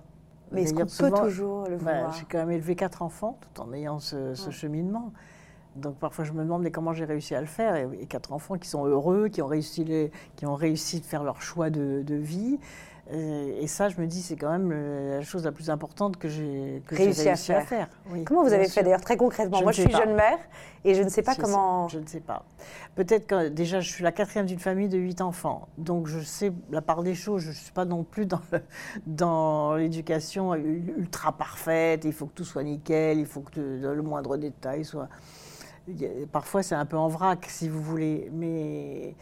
Mais 0.52 0.64
est-ce 0.64 0.74
qu'on 0.74 0.86
peut 0.86 1.12
toujours 1.24 1.68
le 1.68 1.78
Bah, 1.78 1.94
vouloir 1.94 2.14
J'ai 2.14 2.26
quand 2.30 2.40
même 2.40 2.52
élevé 2.52 2.76
quatre 2.76 3.02
enfants 3.02 3.38
tout 3.42 3.62
en 3.62 3.72
ayant 3.74 4.00
ce, 4.00 4.34
ce 4.36 4.50
cheminement. 4.50 5.12
Donc 5.78 5.96
parfois 5.96 6.26
je 6.26 6.34
me 6.34 6.44
demande 6.44 6.64
mais 6.64 6.72
comment 6.72 6.92
j'ai 6.92 7.06
réussi 7.06 7.34
à 7.34 7.40
le 7.40 7.48
faire? 7.48 7.76
Et, 7.76 7.88
et 8.02 8.06
quatre 8.06 8.34
enfants 8.34 8.58
qui 8.58 8.68
sont 8.68 8.86
heureux, 8.86 9.30
qui 9.30 9.42
ont 9.42 9.48
réussi, 9.48 9.86
les, 9.86 10.12
qui 10.36 10.46
ont 10.46 10.56
réussi 10.56 11.00
de 11.00 11.06
faire 11.06 11.24
leur 11.24 11.42
choix 11.42 11.70
de, 11.70 12.04
de 12.06 12.16
vie. 12.16 12.60
Et, 13.14 13.64
et 13.64 13.68
ça, 13.68 13.90
je 13.90 14.00
me 14.00 14.08
dis, 14.08 14.22
c'est 14.22 14.36
quand 14.38 14.52
même 14.52 14.72
la 14.72 15.22
chose 15.22 15.44
la 15.44 15.52
plus 15.52 15.70
importante 15.70 16.18
que 16.18 16.28
j'ai 16.30 16.82
Réussi 16.88 17.28
à 17.28 17.36
faire. 17.36 17.90
Oui, 18.10 18.24
Comment 18.24 18.44
vous 18.44 18.54
avez 18.54 18.66
sûr. 18.66 18.76
fait 18.76 18.84
d'ailleurs 18.84 19.02
très 19.02 19.18
concrètement 19.18 19.58
Je 19.58 19.64
Moi, 19.64 19.72
je 19.74 19.82
suis 19.82 19.90
pas. 19.92 19.98
jeune 20.06 20.16
mère 20.16 20.38
et 20.86 20.94
je 20.94 21.04
ne 21.04 21.10
sais 21.10 21.22
pas 21.22 21.34
Je 21.34 21.42
comment. 21.42 21.90
sais- 21.90 21.98
je 21.98 22.00
ne 22.04 22.08
sais 22.08 22.20
pas. 22.22 22.46
Peut-être 22.96 23.28
que 23.28 23.50
déjà, 23.50 23.80
je 23.82 23.90
suis 23.92 24.04
la 24.04 24.12
quatrième 24.12 24.46
d'une 24.46 24.60
famille 24.60 24.88
de 24.88 24.98
huit 24.98 25.20
enfants. 25.22 25.68
Donc, 25.78 26.08
je 26.08 26.20
sais 26.20 26.54
la 26.72 26.82
part 26.82 27.04
des 27.04 27.14
choses. 27.16 27.42
Je 27.42 27.50
ne 27.50 27.54
suis 27.54 27.72
pas 27.74 27.86
non 27.86 28.04
plus 28.04 28.26
dans, 28.26 28.42
le- 28.52 28.62
dans 29.08 29.76
l'éducation 29.76 30.56
ultra 30.56 31.34
parfaite. 31.34 32.06
Il 32.06 32.14
faut 32.14 32.28
que 32.28 32.34
tout 32.34 32.46
soit 32.46 32.64
nickel. 32.64 33.20
Il 33.20 33.26
faut 33.26 33.42
que 33.42 33.60
le, 33.60 34.02
moindre 34.02 34.38
détail 34.38 34.86
soit. 34.86 35.10
Parfois, 36.32 36.64
c'est 36.64 36.76
un 36.76 36.86
peu 36.86 36.98
en 36.98 37.08
vrac, 37.08 37.46
si 37.50 37.68
vous 37.68 37.82
voulez. 37.82 38.30
Mais. 38.34 39.16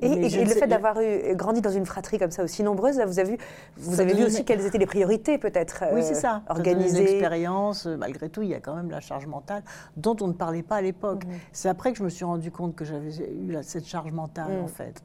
Et, 0.00 0.28
le 0.44 0.50
fait 0.50 0.66
d'avoir 0.66 1.00
eu- 1.00 1.34
grandi 1.34 1.60
dans 1.60 1.70
une 1.70 1.86
fratrie 1.86 2.18
comme 2.18 2.30
ça 2.30 2.44
aussi 2.44 2.62
nombreuse, 2.62 2.96
là, 2.98 3.06
vous 3.06 3.18
avez 3.18 3.32
vu, 3.32 3.38
vous 3.76 3.96
Ça 3.96 4.02
avez 4.02 4.14
vu 4.14 4.24
aussi 4.24 4.44
quelles 4.44 4.64
étaient 4.64 4.78
les 4.78 4.86
priorités 4.86 5.38
peut-être 5.38 5.84
Oui, 5.92 6.00
euh, 6.00 6.04
c'est 6.04 6.14
ça. 6.14 6.42
Ça 6.46 6.54
donne 6.54 6.64
Une 6.66 6.70
organisées. 6.76 7.02
expérience, 7.14 7.86
euh, 7.86 7.96
malgré 7.96 8.28
tout, 8.28 8.42
il 8.42 8.48
y 8.50 8.54
a 8.54 8.60
quand 8.60 8.74
même 8.74 8.90
la 8.90 9.00
charge 9.00 9.26
mentale 9.26 9.62
dont 9.96 10.16
on 10.20 10.28
ne 10.28 10.32
parlait 10.32 10.62
pas 10.62 10.76
à 10.76 10.82
l'époque. 10.82 11.24
Mhm. 11.24 11.32
C'est 11.52 11.68
après 11.68 11.92
que 11.92 11.98
je 11.98 12.04
me 12.04 12.08
suis 12.10 12.24
rendu 12.24 12.50
compte 12.50 12.74
que 12.76 12.84
j'avais 12.84 13.10
eu 13.10 13.56
cette 13.62 13.86
charge 13.86 14.12
mentale, 14.12 14.52
Mhm. 14.58 14.64
en 14.64 14.68
fait. 14.68 15.02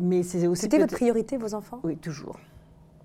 Mais 0.00 0.22
c'est 0.22 0.46
aussi. 0.46 0.62
C'était 0.62 0.78
votre 0.78 0.94
priorité, 0.94 1.36
vos 1.38 1.54
enfants? 1.54 1.80
Oui, 1.82 1.96
toujours. 1.96 2.36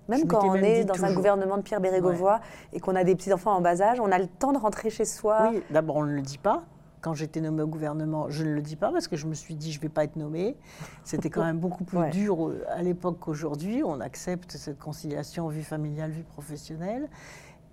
Même 0.08 0.20
Je 0.20 0.26
quand 0.26 0.46
on 0.46 0.52
même 0.52 0.64
est 0.64 0.84
dans 0.84 1.02
un 1.02 1.14
gouvernement 1.14 1.56
de 1.56 1.62
Pierre 1.62 1.80
Bérégovoy 1.80 2.38
et 2.74 2.80
qu'on 2.80 2.94
a 2.94 3.04
des 3.04 3.14
petits-enfants 3.14 3.52
en 3.54 3.62
bas 3.62 3.80
âge, 3.80 4.00
on 4.00 4.12
a 4.12 4.18
le 4.18 4.26
temps 4.26 4.52
de 4.52 4.58
rentrer 4.58 4.90
chez 4.90 5.06
soi. 5.06 5.48
Oui, 5.50 5.62
d'abord, 5.70 5.96
on 5.96 6.04
ne 6.04 6.12
le 6.12 6.20
dit 6.20 6.36
pas. 6.36 6.62
Quand 7.04 7.12
j'étais 7.12 7.42
nommée 7.42 7.62
au 7.62 7.66
gouvernement, 7.66 8.30
je 8.30 8.44
ne 8.44 8.54
le 8.54 8.62
dis 8.62 8.76
pas 8.76 8.90
parce 8.90 9.08
que 9.08 9.16
je 9.16 9.26
me 9.26 9.34
suis 9.34 9.54
dit, 9.54 9.70
je 9.72 9.76
ne 9.78 9.82
vais 9.82 9.88
pas 9.90 10.04
être 10.04 10.16
nommée. 10.16 10.56
C'était 11.04 11.28
quand 11.28 11.44
même 11.44 11.58
beaucoup 11.58 11.84
plus 11.84 11.98
Ouais. 12.04 12.08
dur 12.08 12.48
euh, 12.48 12.64
à 12.70 12.82
l'époque 12.82 13.18
qu'aujourd'hui. 13.20 13.82
On 13.84 14.00
accepte 14.00 14.52
cette 14.52 14.78
conciliation 14.78 15.46
vie 15.48 15.64
familiale, 15.64 16.12
vie 16.12 16.22
professionnelle. 16.22 17.10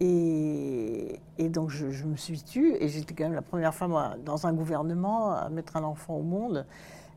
Et, 0.01 1.19
et 1.37 1.47
donc 1.47 1.69
je, 1.69 1.91
je 1.91 2.05
me 2.05 2.17
suis 2.17 2.41
tue 2.43 2.75
et 2.77 2.89
j'étais 2.89 3.13
quand 3.13 3.23
même 3.23 3.33
la 3.33 3.41
première 3.41 3.73
femme 3.73 3.93
à- 3.95 4.17
dans 4.25 4.47
un 4.47 4.51
gouvernement 4.53 5.31
à 5.31 5.47
mettre 5.47 5.77
un 5.77 5.83
enfant 5.83 6.15
au 6.15 6.23
monde. 6.23 6.65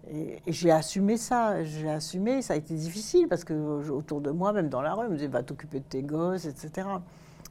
Et, 0.08 0.38
et 0.46 0.52
j'ai 0.52 0.70
assumé 0.70 1.16
ça, 1.16 1.64
j'ai 1.64 1.88
assumé, 1.90 2.42
ça 2.42 2.52
a 2.54 2.56
été 2.56 2.74
difficile 2.74 3.26
parce 3.26 3.42
que 3.42 3.54
autour 3.90 4.20
de 4.20 4.30
moi, 4.30 4.52
même 4.52 4.68
dans 4.68 4.82
la 4.82 4.94
rue, 4.94 5.06
on 5.06 5.10
me 5.10 5.14
disait 5.16 5.26
va 5.28 5.42
t'occuper 5.42 5.80
de 5.80 5.84
tes 5.84 6.02
gosses, 6.02 6.44
etc. 6.44 6.86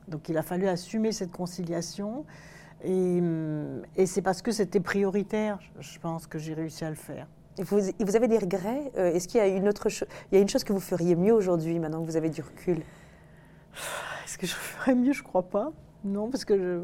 Donc 0.07 0.29
il 0.29 0.37
a 0.37 0.43
fallu 0.43 0.67
assumer 0.69 1.11
cette 1.11 1.31
conciliation 1.31 2.23
et, 2.83 3.19
hum, 3.19 3.81
et 3.95 4.05
c'est 4.05 4.21
parce 4.21 4.41
que 4.41 4.51
c'était 4.51 4.79
prioritaire, 4.79 5.59
je 5.79 5.99
pense 5.99 6.27
que 6.27 6.37
j'ai 6.39 6.53
réussi 6.53 6.83
à 6.85 6.89
le 6.89 6.95
faire. 6.95 7.27
Vous, 7.59 7.79
vous 7.99 8.15
avez 8.15 8.27
des 8.27 8.39
regrets 8.39 8.91
Euh, 8.97 9.13
Est-ce 9.13 9.27
qu'il 9.27 9.39
y 9.39 9.43
a 9.43 9.47
une 9.47 9.67
autre 9.67 9.87
chose 9.89 10.07
Il 10.31 10.35
y 10.35 10.37
a 10.39 10.41
une 10.41 10.49
chose 10.49 10.63
que 10.63 10.73
vous 10.73 10.79
feriez 10.79 11.15
mieux 11.15 11.33
aujourd'hui, 11.33 11.77
maintenant 11.79 12.01
que 12.01 12.05
vous 12.07 12.17
avez 12.17 12.29
du 12.29 12.41
recul? 12.41 12.81
Est-ce 14.25 14.37
que 14.37 14.47
je 14.47 14.53
ferais 14.55 14.95
mieux? 14.95 15.13
Je 15.13 15.23
crois 15.23 15.43
pas. 15.43 15.71
Non, 16.03 16.29
parce 16.29 16.45
que 16.45 16.57
je... 16.57 16.81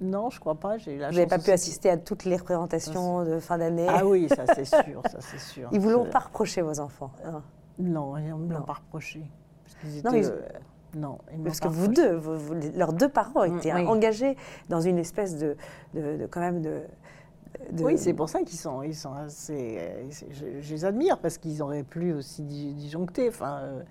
Non, 0.00 0.28
je 0.30 0.40
crois 0.40 0.56
pas. 0.56 0.76
J'ai 0.78 0.94
eu 0.94 0.98
la 0.98 1.10
Vous 1.10 1.14
n'avez 1.14 1.28
pas 1.28 1.38
pu 1.38 1.50
assister 1.52 1.88
à 1.88 1.96
toutes 1.96 2.24
les 2.24 2.36
représentations 2.36 3.24
de 3.24 3.38
fin 3.38 3.58
d'année. 3.58 3.86
Ah 3.88 4.04
oui, 4.04 4.28
ça 4.28 4.44
c'est 4.54 4.64
sûr, 4.64 5.00
ça 5.10 5.18
c'est 5.20 5.38
sûr. 5.52 5.68
Ils 5.72 5.78
vous 5.80 5.90
l'ont 5.90 6.06
pas 6.10 6.18
reproché, 6.18 6.60
vos 6.62 6.80
enfants 6.80 7.12
hein? 7.24 7.42
Non, 7.78 8.16
ils 8.18 8.26
ne 8.28 8.34
me 8.34 8.52
l'ont 8.52 8.62
pas 8.62 8.74
reproché. 8.74 9.22
Parce 9.80 10.02
Non, 10.04 10.12
ils- 10.18 10.24
euh, 10.26 10.40
non, 10.96 11.18
ils 11.32 11.42
Parce 11.42 11.60
que 11.60 11.68
vous 11.68 11.88
deux, 11.88 12.14
vous- 12.14 12.36
vous- 12.38 12.54
les- 12.54 12.72
leurs 12.72 12.92
deux 12.92 13.08
parents 13.08 13.46
Mm, 13.48 13.56
étaient 13.58 13.72
oui. 13.74 13.86
engagés 13.86 14.36
dans 14.68 14.80
une 14.80 14.98
espèce 14.98 15.36
de, 15.36 15.56
de, 15.94 16.16
de- 16.18 16.26
quand 16.26 16.40
même 16.40 16.62
de. 16.62 16.80
de- 17.72 17.84
Oui, 17.84 17.98
c'est 17.98 18.12
pour 18.14 18.28
ça 18.28 18.42
qu'ils 18.42 18.58
sont, 18.58 18.82
ils 18.82 18.94
sont 18.94 19.12
assez. 19.14 19.80
je, 20.10 20.60
je 20.60 20.74
les 20.74 20.84
admire 20.84 21.18
parce 21.18 21.38
qu'ils 21.38 21.62
auraient 21.62 21.82
pu 21.84 22.12
aussi 22.12 22.42
di- 22.42 22.72
disjoncter. 22.74 23.28
Enfin, 23.28 23.58
euh, 23.62 23.82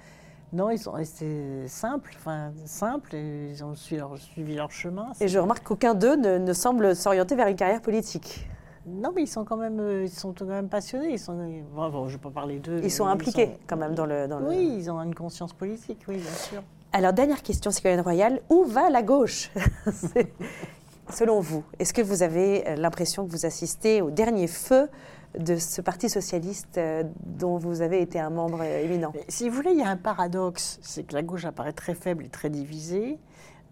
non, 0.54 0.70
ils 0.70 0.78
sont 0.80 0.92
restés 0.92 1.68
simples, 1.68 2.12
enfin 2.18 2.52
simples 2.66 3.16
et 3.16 3.50
ils 3.50 3.64
ont 3.64 3.74
suivi 3.76 4.00
leur, 4.02 4.18
suivi 4.18 4.56
leur 4.56 4.72
chemin. 4.72 5.12
Et 5.20 5.28
je 5.28 5.40
remarque 5.40 5.64
qu'aucun 5.64 5.96
d'eux 5.96 6.16
ne, 6.16 6.38
ne 6.38 6.54
semble 6.54 6.96
s'orienter 6.96 7.36
vers 7.36 7.48
une 7.48 7.56
carrière 7.56 7.82
politique. 7.82 8.48
Non, 8.86 9.14
mais 9.16 9.22
ils 9.24 9.28
sont 9.28 9.46
quand 9.46 9.56
même, 9.56 9.80
euh, 9.80 10.04
ils 10.04 10.10
sont 10.10 10.34
quand 10.38 10.44
même 10.46 10.68
passionnés. 10.68 11.12
Ils 11.14 11.18
sont, 11.20 11.34
bon, 11.74 11.90
bon, 11.90 12.04
je 12.10 12.14
ne 12.14 12.18
vais 12.18 12.22
pas 12.22 12.32
parler 12.32 12.60
d'eux. 12.60 12.82
Ils 12.84 12.92
sont 12.92 13.06
impliqués 13.08 13.52
quand 13.66 13.78
même 13.78 13.96
dans 13.96 14.06
le. 14.06 14.28
Dans 14.28 14.40
le- 14.40 14.48
Oui, 14.50 14.76
ils 14.78 14.92
ont 14.92 15.02
une 15.02 15.16
conscience 15.16 15.54
politique, 15.54 16.04
oui, 16.10 16.18
bien 16.18 16.32
sûr. 16.34 16.62
Alors, 16.96 17.12
dernière 17.12 17.42
question, 17.42 17.72
Ségolène 17.72 18.02
Royal, 18.02 18.40
où 18.52 18.66
va 18.66 18.92
la 18.92 19.02
gauche 19.02 19.50
Selon 21.10 21.40
vous, 21.40 21.64
est-ce 21.80 21.92
que 21.92 22.04
vous 22.04 22.22
avez 22.22 22.68
euh, 22.68 22.76
l'impression 22.76 23.26
que 23.26 23.32
vous 23.32 23.48
assistez 23.48 24.04
au 24.04 24.12
dernier 24.12 24.46
feu 24.46 24.90
de 25.36 25.56
ce 25.56 25.82
Parti 25.82 26.08
socialiste 26.08 26.78
euh, 26.78 27.04
dont 27.26 27.58
vous 27.58 27.82
avez 27.82 28.00
été 28.00 28.20
un 28.20 28.30
membre 28.30 28.60
euh, 28.62 28.84
éminent? 28.84 29.12
Si 29.28 29.50
vous 29.50 29.56
voulez, 29.56 29.72
il 29.72 29.80
y 29.80 29.82
a 29.82 29.90
un 29.90 29.98
paradoxe, 29.98 30.78
c'est 30.84 31.02
que 31.02 31.16
la 31.16 31.24
gauche 31.24 31.46
apparaît 31.46 31.74
très 31.74 31.96
faible 31.96 32.26
et 32.26 32.30
très 32.30 32.52
divisée, 32.52 33.18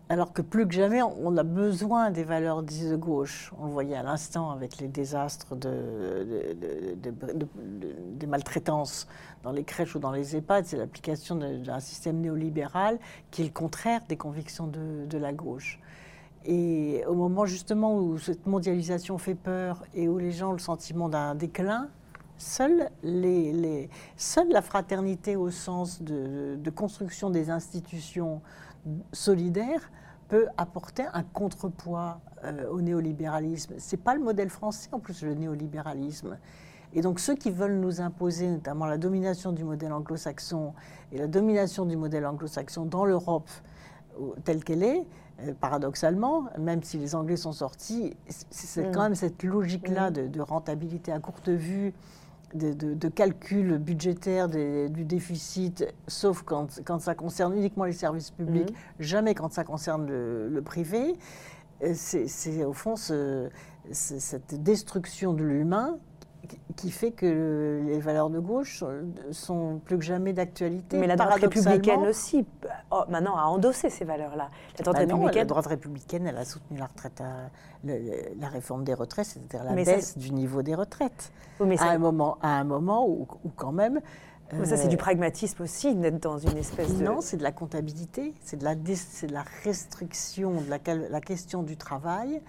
alors 0.09 0.33
que 0.33 0.41
plus 0.41 0.67
que 0.67 0.73
jamais, 0.73 1.01
on 1.01 1.37
a 1.37 1.43
besoin 1.43 2.11
des 2.11 2.25
valeurs 2.25 2.63
dites 2.63 2.89
de 2.89 2.97
gauche. 2.97 3.53
On 3.57 3.65
le 3.67 3.71
voyait 3.71 3.95
à 3.95 4.03
l'instant 4.03 4.51
avec 4.51 4.77
les 4.79 4.89
désastres 4.89 5.55
de, 5.55 5.69
de- 5.69 6.53
de- 7.01 7.11
de- 7.11 7.33
de- 7.33 7.47
de- 7.79 7.95
des 8.17 8.27
maltraitances 8.27 9.07
dans 9.43 9.53
les 9.53 9.63
crèches 9.63 9.95
ou 9.95 9.99
dans 9.99 10.11
les 10.11 10.35
EHPAD, 10.35 10.65
c'est 10.65 10.75
l'application 10.75 11.35
d'un 11.37 11.79
système 11.79 12.19
néolibéral 12.19 12.99
qui 13.31 13.41
est 13.41 13.45
le 13.45 13.51
contraire 13.51 14.01
des 14.09 14.17
convictions 14.17 14.67
de, 14.67 15.17
la 15.17 15.31
gauche. 15.31 15.79
Et 16.43 17.03
au 17.07 17.13
moment 17.13 17.45
justement 17.45 17.95
où 17.95 18.17
cette 18.17 18.45
mondialisation 18.47 19.17
fait 19.17 19.35
peur 19.35 19.81
et 19.93 20.09
où 20.09 20.17
les 20.17 20.31
gens 20.31 20.49
ont 20.49 20.53
le 20.53 20.59
sentiment 20.59 21.07
d'un 21.07 21.35
déclin, 21.35 21.87
seule, 22.37 22.89
la 23.03 24.61
fraternité 24.61 25.37
au 25.37 25.51
sens 25.51 26.01
de 26.01 26.69
construction 26.71 27.29
des 27.29 27.49
institutions 27.49 28.41
solidaires 29.13 29.91
peut 30.27 30.47
apporter 30.57 31.03
un 31.13 31.23
contrepoids 31.23 32.19
euh, 32.43 32.69
au 32.69 32.81
néolibéralisme. 32.81 33.75
Ce 33.77 33.95
n'est 33.95 34.01
pas 34.01 34.15
le 34.15 34.21
modèle 34.23 34.49
français 34.49 34.89
en 34.91 34.99
plus, 34.99 35.23
le 35.23 35.33
néolibéralisme. 35.33 36.37
Et 36.93 37.01
donc 37.01 37.19
ceux 37.19 37.35
qui 37.35 37.51
veulent 37.51 37.79
nous 37.79 38.01
imposer 38.01 38.47
notamment 38.49 38.85
la 38.85 38.97
domination 38.97 39.51
du 39.51 39.63
modèle 39.63 39.93
anglo-saxon 39.93 40.73
et 41.11 41.17
la 41.17 41.27
domination 41.27 41.85
du 41.85 41.95
modèle 41.95 42.25
anglo-saxon 42.25 42.85
dans 42.85 43.05
l'Europe 43.05 43.49
euh, 44.19 44.31
telle 44.43 44.63
qu'elle 44.63 44.83
est, 44.83 45.05
euh, 45.41 45.53
paradoxalement, 45.59 46.45
même 46.59 46.83
si 46.83 46.97
les 46.97 47.15
Anglais 47.15 47.37
sont 47.37 47.53
sortis, 47.53 48.13
c'est- 48.27 48.45
c'est 48.51 48.87
Mm. 48.89 48.91
quand 48.91 49.01
même 49.03 49.15
cette 49.15 49.43
logique-là 49.43 50.11
de, 50.11 50.27
de 50.27 50.41
rentabilité 50.41 51.11
à 51.13 51.19
courte 51.19 51.47
vue, 51.49 51.93
de, 52.53 52.73
de- 52.73 52.93
de 52.93 53.07
calcul 53.09 53.77
budgétaire 53.77 54.47
des- 54.49 54.89
du 54.89 55.05
déficit, 55.05 55.85
sauf 56.07 56.43
quand, 56.43 56.81
quand 56.85 56.99
ça 56.99 57.15
concerne 57.15 57.53
uniquement 57.55 57.85
les 57.85 57.93
services 57.93 58.31
publics, 58.31 58.73
jamais 58.99 59.33
quand 59.35 59.51
ça 59.53 59.63
concerne 59.63 60.05
le, 60.07 60.49
le 60.49 60.61
privé. 60.61 61.15
Euh, 61.83 61.93
C'est 61.95 62.63
au 62.63 62.73
fond 62.73 62.95
ce- 62.95 63.49
cette 63.91 64.61
destruction 64.61 65.33
de 65.33 65.43
l'humain 65.43 65.97
qui- 66.75 66.91
fait 66.91 67.12
que 67.12 67.82
les 67.86 67.99
valeurs 67.99 68.30
de 68.30 68.39
gauche 68.39 68.84
sont- 69.32 69.80
plus 69.86 69.97
que 69.97 70.04
jamais 70.04 70.34
d'actualité. 70.34 70.97
Mais 70.97 71.08
la 71.08 71.15
droite 71.15 71.36
républicaine 71.41 72.01
aussi, 72.01 72.45
oh, 72.91 73.04
maintenant, 73.10 73.36
a 73.38 73.43
endossé 73.43 73.89
ces 73.89 74.04
valeurs-là. 74.06 74.49
La 74.77 74.84
droite 74.84 74.97
bah 74.97 75.06
non, 75.06 75.08
la 75.08 75.13
républicaine, 75.15 75.47
droite 75.47 75.67
républicaine, 75.67 76.27
elle 76.27 76.38
a 76.38 76.45
soutenu 76.45 76.77
la 76.80 76.88
retraite, 76.88 77.21
à- 77.21 77.49
le- 77.84 77.97
le- 77.99 78.39
la 78.39 78.47
réforme 78.47 78.84
des 78.84 78.93
retraites, 78.93 79.25
c'est-à-dire 79.27 79.63
la 79.63 79.73
Mais 79.73 79.86
ça, 79.86 79.95
baisse 79.95 80.17
du 80.17 80.32
niveau 80.32 80.62
des 80.63 80.75
retraites. 80.75 81.32
Oui, 81.60 81.67
mais 81.67 81.80
à 81.80 81.89
un 81.91 81.97
moment, 81.97 82.38
à 82.41 82.60
un 82.60 82.63
moment 82.63 83.08
où, 83.08 83.27
où 83.43 83.49
quand 83.56 83.71
même. 83.71 83.99
mais 84.54 84.65
ça, 84.65 84.75
c'est 84.77 84.86
euh, 84.86 84.89
du 84.89 84.97
pragmatisme 84.97 85.63
aussi, 85.63 85.95
d'être 85.95 86.19
dans 86.21 86.38
une 86.39 86.58
espèce 86.58 86.97
de. 86.97 87.04
Non, 87.04 87.21
c'est 87.21 87.38
de 87.38 87.43
la 87.43 87.51
comptabilité, 87.51 88.34
c'est 88.41 88.58
de 88.58 88.63
la, 88.63 88.75
de 88.75 88.91
restriction 89.63 90.62
de 90.62 90.69
la 90.69 91.21
question 91.21 91.63
du 91.63 91.77
travail 91.77 92.41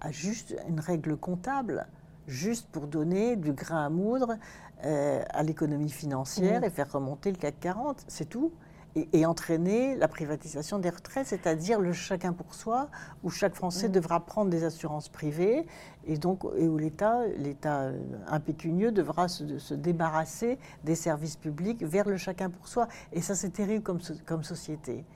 à 0.00 0.10
juste 0.10 0.56
une 0.68 0.80
règle 0.80 1.16
comptable, 1.16 1.86
juste 2.26 2.68
pour 2.70 2.86
donner 2.86 3.36
du 3.36 3.52
grain 3.52 3.84
à 3.86 3.90
moudre 3.90 4.36
euh, 4.84 5.22
à 5.30 5.42
l'économie 5.42 5.90
financière 5.90 6.60
Mhm. 6.60 6.64
et 6.64 6.70
faire 6.70 6.90
remonter 6.90 7.30
le 7.30 7.36
CAC 7.36 7.60
40, 7.60 8.04
c'est 8.08 8.28
tout. 8.28 8.52
Et, 8.94 9.08
et 9.20 9.24
entraîner 9.24 9.96
la 9.96 10.06
privatisation 10.06 10.78
des 10.78 10.90
retraites, 10.90 11.26
c'est-à-dire 11.26 11.80
le 11.80 11.94
chacun 11.94 12.34
pour 12.34 12.52
soi, 12.54 12.88
où 13.22 13.30
chaque 13.30 13.54
Français 13.54 13.86
Mhm. 13.88 13.94
devra 13.94 14.20
prendre 14.20 14.50
des 14.50 14.64
assurances 14.64 15.08
privées 15.08 15.66
et 16.04 16.18
donc 16.18 16.44
et 16.58 16.68
où 16.68 16.76
l'État, 16.76 17.26
l'État 17.38 17.84
euh, 17.84 17.98
impécunieux 18.26 18.92
devra 18.92 19.28
se, 19.28 19.56
se 19.58 19.72
débarrasser 19.72 20.58
des 20.84 20.94
services 20.94 21.36
publics 21.36 21.82
vers 21.82 22.06
le 22.06 22.18
chacun 22.18 22.50
pour 22.50 22.68
soi. 22.68 22.86
Et 23.14 23.22
ça, 23.22 23.34
c'est 23.34 23.48
terrible 23.50 23.82
comme, 23.82 24.00
comme 24.26 24.42
société. 24.44 25.06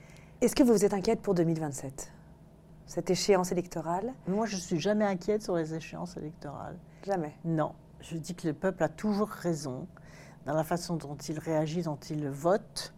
Est-ce 0.41 0.57
que 0.57 0.63
vous 0.63 0.83
êtes 0.87 0.95
inquiète 0.95 1.21
pour 1.21 1.35
2027 1.35 2.11
Cette 2.87 3.11
échéance 3.11 3.53
électorale? 3.53 4.15
Moi, 4.27 4.47
je 4.47 4.57
ne 4.57 4.61
suis 4.61 4.81
jamais 4.81 5.05
inquiète 5.05 5.43
sur 5.43 5.55
les 5.57 5.75
échéances 5.75 6.17
électorales. 6.17 6.79
Jamais. 7.07 7.37
Non, 7.45 7.73
je 8.01 8.17
dis 8.17 8.35
que 8.35 8.49
le 8.49 8.53
peuple 8.53 8.83
a 8.83 8.89
toujours 8.89 9.29
raison 9.29 9.87
dans 10.45 10.55
la 10.55 10.65
façon 10.65 10.97
dont 10.97 11.15
il 11.15 11.39
réagit, 11.39 11.83
dont 11.83 11.99
il 12.11 12.29
vote. 12.29 12.93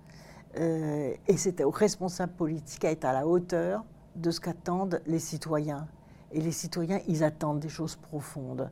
Euh, 0.56 1.12
et 1.26 1.36
c'est 1.36 1.62
aux 1.62 1.70
responsables 1.70 2.32
politiques 2.32 2.86
à 2.86 2.90
être 2.90 3.04
à 3.04 3.12
la 3.12 3.26
hauteur 3.26 3.84
de 4.16 4.30
ce 4.30 4.40
qu'attendent 4.40 5.02
les 5.06 5.18
citoyens. 5.18 5.86
Et 6.32 6.40
les 6.40 6.52
citoyens, 6.52 7.00
ils 7.06 7.22
attendent 7.22 7.60
des 7.60 7.68
choses 7.68 7.96
profondes. 7.96 8.70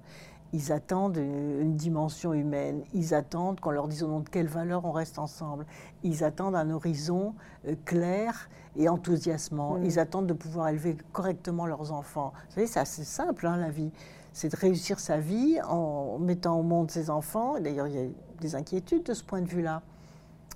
Ils 0.54 0.72
attendent 0.72 1.18
une 1.18 1.76
dimension 1.76 2.32
humaine. 2.32 2.82
Ils 2.94 3.12
attendent 3.12 3.60
qu'on 3.60 3.72
leur 3.72 3.88
dise 3.88 4.04
au 4.04 4.08
nom 4.08 4.20
de 4.20 4.28
quelles 4.30 4.48
valeurs 4.48 4.86
on 4.86 4.92
reste 4.92 5.18
ensemble. 5.18 5.66
Ils 6.02 6.24
attendent 6.24 6.56
un 6.56 6.70
horizon 6.70 7.34
euh, 7.68 7.74
clair 7.84 8.48
et 8.74 8.88
enthousiasmant. 8.88 9.74
Mm. 9.74 9.84
Ils 9.84 9.98
attendent 9.98 10.28
de 10.28 10.32
pouvoir 10.32 10.68
élever 10.68 10.96
correctement 11.12 11.66
leurs 11.66 11.92
enfants. 11.92 12.32
Vous 12.48 12.54
savez, 12.54 12.66
c'est 12.66 12.80
assez 12.80 13.04
simple, 13.04 13.46
hein, 13.46 13.58
la 13.58 13.68
vie. 13.68 13.90
C'est 14.36 14.50
de 14.50 14.56
réussir 14.56 15.00
sa 15.00 15.16
vie 15.16 15.58
en 15.66 16.18
mettant 16.18 16.60
au 16.60 16.62
monde 16.62 16.90
ses 16.90 17.08
enfants. 17.08 17.58
D'ailleurs, 17.58 17.86
il 17.86 17.94
y 17.94 17.98
a 17.98 18.06
des 18.38 18.54
inquiétudes 18.54 19.02
de 19.04 19.14
ce 19.14 19.24
point 19.24 19.40
de 19.40 19.48
vue-là. 19.48 19.80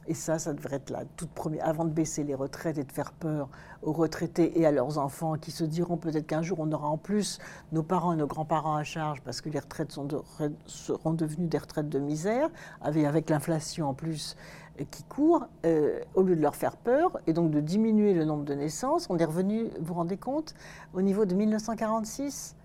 Et 0.07 0.13
ça, 0.13 0.39
ça 0.39 0.53
devrait 0.53 0.77
être 0.77 0.91
la 0.91 1.07
toute 1.17 1.31
première, 1.31 1.67
avant 1.67 1.87
de 1.87 1.91
baisser 1.91 2.23
les 2.23 2.35
retraites 2.35 2.77
et 2.77 2.85
de 2.85 2.93
faire 2.93 3.13
peur 3.13 3.49
aux 3.83 3.95
retraités 3.95 4.61
et 4.61 4.67
à 4.67 4.71
leurs 4.71 4.99
enfants 4.99 5.39
qui 5.39 5.51
se 5.51 5.65
diront 5.65 5.97
peut-être 5.97 6.27
qu'un 6.27 6.43
jour 6.43 6.59
on 6.61 6.71
aura 6.73 6.89
en 6.89 6.99
plus 6.99 7.39
nos 7.73 7.83
parents 7.83 8.13
et 8.13 8.17
nos 8.17 8.27
grands-parents 8.27 8.77
à 8.77 8.85
charge 8.85 9.23
parce 9.23 9.41
que 9.41 9.49
les 9.49 9.59
retraites 9.59 9.97
seront 10.67 11.13
devenues 11.15 11.47
des 11.47 11.59
retraites 11.59 11.89
de 11.89 11.99
misère, 11.99 12.51
avec, 12.83 13.07
avec 13.07 13.31
l'inflation 13.31 13.89
en 13.89 13.95
plus 13.95 14.37
euh, 14.79 14.85
qui 14.91 15.05
court, 15.05 15.47
euh, 15.65 16.01
au 16.15 16.23
lieu 16.23 16.37
de 16.37 16.43
leur 16.43 16.55
faire 16.55 16.77
peur 16.77 17.19
et 17.27 17.33
donc 17.33 17.51
de 17.51 17.61
diminuer 17.61 18.13
le 18.13 18.27
nombre 18.27 18.45
de 18.45 18.53
naissances, 18.53 19.07
on 19.09 19.17
est 19.17 19.25
revenu, 19.25 19.71
vous 19.79 19.87
vous 19.87 19.95
rendez 19.95 20.19
compte, 20.19 20.55
au 20.93 21.01
niveau 21.01 21.25
de 21.25 21.35
1946 21.35 22.57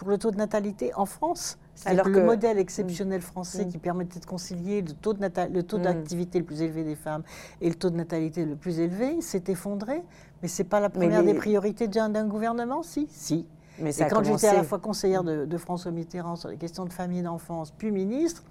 pour 0.00 0.08
le 0.08 0.16
taux 0.16 0.30
de 0.30 0.38
natalité 0.38 0.94
en 0.94 1.04
France. 1.04 1.58
C'est-à-dire 1.74 2.04
Alors 2.06 2.14
que 2.14 2.18
le 2.20 2.24
modèle 2.24 2.58
exceptionnel 2.58 3.20
français 3.20 3.66
Mm. 3.66 3.68
qui 3.68 3.76
permettait 3.76 4.18
de 4.18 4.24
concilier 4.24 4.80
le 4.80 4.92
taux 4.94 5.12
de 5.12 5.20
nata- 5.20 5.46
le 5.48 5.62
taux 5.62 5.78
Mm. 5.78 5.82
d'activité 5.82 6.38
le 6.38 6.44
plus 6.46 6.62
élevé 6.62 6.84
des 6.84 6.94
femmes 6.96 7.22
et 7.60 7.68
le 7.68 7.74
taux 7.74 7.90
de 7.90 7.96
natalité 7.96 8.46
le 8.46 8.56
plus 8.56 8.80
élevé 8.80 9.20
s'est 9.20 9.44
effondré. 9.48 10.02
Mais 10.40 10.48
c'est 10.48 10.64
pas 10.64 10.80
la 10.80 10.88
première 10.88 11.20
les- 11.20 11.34
des 11.34 11.38
priorités 11.38 11.86
d'un 11.86 12.08
d'un 12.08 12.26
gouvernement, 12.26 12.82
si, 12.82 13.08
si. 13.10 13.46
Mais 13.78 13.90
Et 13.90 13.92
ça 13.92 14.06
quand 14.08 14.24
j'étais 14.24 14.46
à 14.48 14.54
la 14.54 14.62
fois 14.62 14.78
conseillère 14.78 15.22
de, 15.22 15.44
de 15.44 15.58
François 15.58 15.90
Mitterrand 15.90 16.34
sur 16.36 16.48
les 16.48 16.56
questions 16.56 16.86
de 16.86 16.92
famille 16.94 17.18
et 17.18 17.22
d'enfance, 17.22 17.70
puis 17.70 17.90
ministre, 17.90 18.42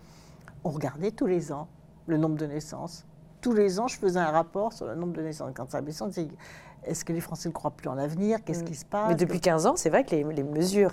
on 0.64 0.70
regardait 0.70 1.10
tous 1.12 1.26
les 1.26 1.52
ans 1.52 1.68
le 2.06 2.18
nombre 2.18 2.38
de 2.38 2.46
naissances. 2.46 3.06
tous 3.42 3.54
les 3.54 3.80
ans, 3.80 3.88
je 3.88 3.98
faisais 3.98 4.20
un 4.20 4.32
rapport 4.32 4.74
sur 4.74 4.86
le 4.86 4.96
nombre 4.96 5.14
de 5.14 5.22
naissances. 5.22 5.52
Quand 5.56 5.72
ça 5.72 5.80
baisse, 5.82 6.02
est-ce 6.86 7.06
que 7.06 7.14
les 7.14 7.20
Français 7.20 7.50
ne 7.50 7.54
croient 7.54 7.72
plus 7.72 7.90
en 7.90 7.96
l'avenir? 7.96 8.44
Qu'est-ce 8.44 8.62
mm. 8.62 8.66
qui 8.66 8.76
se 8.76 8.86
passe 8.86 9.10
Mais 9.10 9.16
depuis 9.16 9.40
15 9.40 9.66
ans, 9.66 9.76
c'est 9.76 9.90
vrai 9.90 10.04
que 10.04 10.16
les, 10.16 10.44
mesures 10.44 10.92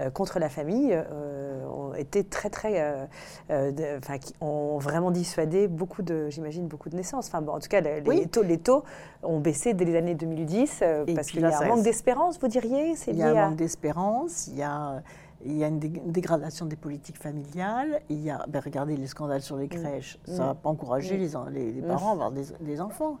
euh, 0.00 0.10
contre 0.10 0.38
la 0.38 0.48
famille 0.48 0.90
euh, 0.92 1.64
ont 1.66 1.94
été 1.94 2.24
très, 2.24 2.50
très. 2.50 3.06
Euh, 3.50 3.98
enfin, 3.98 4.18
qui 4.18 4.34
ont 4.40 4.78
vraiment 4.78 5.10
dissuadé 5.10 5.68
beaucoup 5.68 6.02
de, 6.02 6.28
j'imagine, 6.28 6.66
beaucoup 6.66 6.88
de 6.88 6.96
naissances. 6.96 7.28
Enfin, 7.28 7.40
bon, 7.40 7.52
en 7.52 7.60
tout 7.60 7.68
cas, 7.68 7.80
les, 7.80 8.26
taux, 8.26 8.42
les 8.42 8.58
taux 8.58 8.84
ont 9.22 9.40
baissé 9.40 9.74
dès 9.74 9.84
les 9.84 9.96
années 9.96 10.14
2010 10.14 10.82
parce 11.14 11.28
qu'il 11.28 11.40
y 11.40 11.44
a 11.44 11.58
un 11.58 11.68
manque 11.68 11.82
d'espérance, 11.82 12.38
vous 12.40 12.48
diriez? 12.48 12.94
Il 13.06 13.16
y 13.16 13.22
a 13.22 13.28
un 13.28 13.48
manque 13.48 13.56
d'espérance, 13.56 14.48
il 14.48 14.56
y 14.56 14.62
a. 14.62 15.02
Il 15.44 15.56
y 15.56 15.64
a 15.64 15.68
une, 15.68 15.78
dégradation 15.78 16.66
des 16.66 16.76
politiques 16.76 17.18
familiales. 17.18 18.00
Il 18.08 18.20
y 18.20 18.30
a, 18.30 18.44
ben 18.48 18.60
regardez 18.60 18.96
les 18.96 19.06
scandales 19.06 19.42
sur 19.42 19.56
les 19.56 19.66
mm. 19.66 19.70
crèches, 19.70 20.18
ça 20.24 20.46
n'a 20.46 20.54
mm. 20.54 20.56
pas 20.56 20.68
encouragé 20.68 21.16
les, 21.16 21.72
les, 21.72 21.82
parents 21.82 22.10
à 22.10 22.12
avoir 22.12 22.32
des, 22.32 22.44
des 22.60 22.80
enfants 22.80 23.18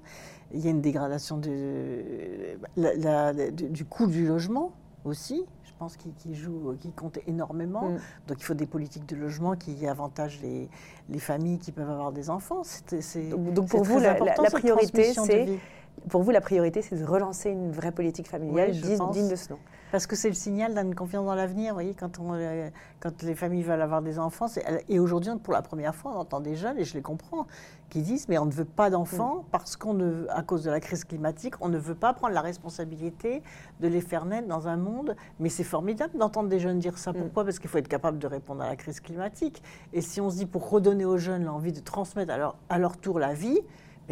il 0.52 0.60
y 0.60 0.68
a 0.68 0.70
une 0.70 0.80
dégradation 0.80 1.38
de, 1.38 2.56
du 3.50 3.84
coût 3.84 4.06
du 4.06 4.26
logement 4.26 4.72
aussi, 5.04 5.44
je 5.64 5.72
pense, 5.78 5.96
qui, 5.96 6.34
joue, 6.34 6.74
qui 6.80 6.90
compte 6.92 7.18
énormément. 7.26 7.90
Mm. 7.90 7.98
Donc 8.26 8.38
il 8.38 8.44
faut 8.44 8.54
des 8.54 8.66
politiques 8.66 9.06
de 9.06 9.16
logement 9.16 9.56
qui 9.56 9.86
avantagent 9.86 10.40
les, 10.42 10.68
les 11.08 11.18
familles 11.18 11.58
qui 11.58 11.72
peuvent 11.72 11.90
avoir 11.90 12.12
des 12.12 12.30
enfants. 12.30 12.62
C'est, 12.64 13.28
donc, 13.28 13.68
pour 13.68 13.84
vous, 13.84 14.00
la, 14.00 14.14
priorité, 14.14 15.12
c'est 15.14 15.58
pour 16.08 16.22
vous, 16.22 16.30
la 16.30 16.40
priorité, 16.40 16.82
c'est 16.82 16.96
de 16.96 17.04
relancer 17.04 17.50
une 17.50 17.72
vraie 17.72 17.92
politique 17.92 18.28
familiale 18.28 18.72
digne 18.72 19.28
de 19.28 19.36
ce 19.36 19.50
nom. 19.50 19.58
Parce 19.90 20.06
que 20.06 20.16
c'est 20.16 20.28
le 20.28 20.34
signal 20.34 20.74
d'une 20.74 20.94
confiance 20.94 21.24
dans 21.24 21.34
l'avenir. 21.34 21.70
Vous 21.70 21.76
voyez, 21.76 21.94
quand, 21.94 22.18
on, 22.18 22.34
euh, 22.34 22.68
quand 23.00 23.22
les 23.22 23.34
familles 23.34 23.62
veulent 23.62 23.80
avoir 23.80 24.02
des 24.02 24.18
enfants, 24.18 24.46
et 24.88 24.98
aujourd'hui, 24.98 25.30
pour 25.42 25.54
la 25.54 25.62
première 25.62 25.94
fois, 25.94 26.12
on 26.14 26.20
entend 26.20 26.40
des 26.40 26.56
jeunes, 26.56 26.78
et 26.78 26.84
je 26.84 26.94
les 26.94 27.00
comprends, 27.00 27.46
qui 27.88 28.02
disent 28.02 28.28
mais 28.28 28.36
on 28.36 28.44
ne 28.44 28.52
veut 28.52 28.66
pas 28.66 28.90
d'enfants 28.90 29.36
mm. 29.36 29.44
parce 29.50 29.76
qu'on 29.76 29.94
ne, 29.94 30.26
à 30.28 30.42
cause 30.42 30.64
de 30.64 30.70
la 30.70 30.80
crise 30.80 31.04
climatique, 31.04 31.54
on 31.62 31.70
ne 31.70 31.78
veut 31.78 31.94
pas 31.94 32.12
prendre 32.12 32.34
la 32.34 32.42
responsabilité 32.42 33.42
de 33.80 33.88
les 33.88 34.02
faire 34.02 34.26
naître 34.26 34.46
dans 34.46 34.68
un 34.68 34.76
monde. 34.76 35.16
Mais 35.40 35.48
c'est 35.48 35.64
formidable 35.64 36.18
d'entendre 36.18 36.50
des 36.50 36.58
jeunes 36.58 36.78
dire 36.78 36.98
ça. 36.98 37.12
Mm. 37.12 37.16
Pourquoi? 37.16 37.44
Parce 37.44 37.58
qu'il 37.58 37.70
faut 37.70 37.78
être 37.78 37.88
capable 37.88 38.18
de 38.18 38.26
répondre 38.26 38.62
à 38.62 38.68
la 38.68 38.76
crise 38.76 39.00
climatique. 39.00 39.62
Et 39.94 40.02
si 40.02 40.20
on 40.20 40.28
se 40.28 40.36
dit 40.36 40.46
pour 40.46 40.68
redonner 40.68 41.06
aux 41.06 41.18
jeunes 41.18 41.44
l'envie 41.44 41.72
de 41.72 41.80
transmettre 41.80 42.32
à 42.32 42.56
à 42.68 42.78
leur 42.78 42.96
tour 42.98 43.18
la 43.18 43.32
vie, 43.32 43.60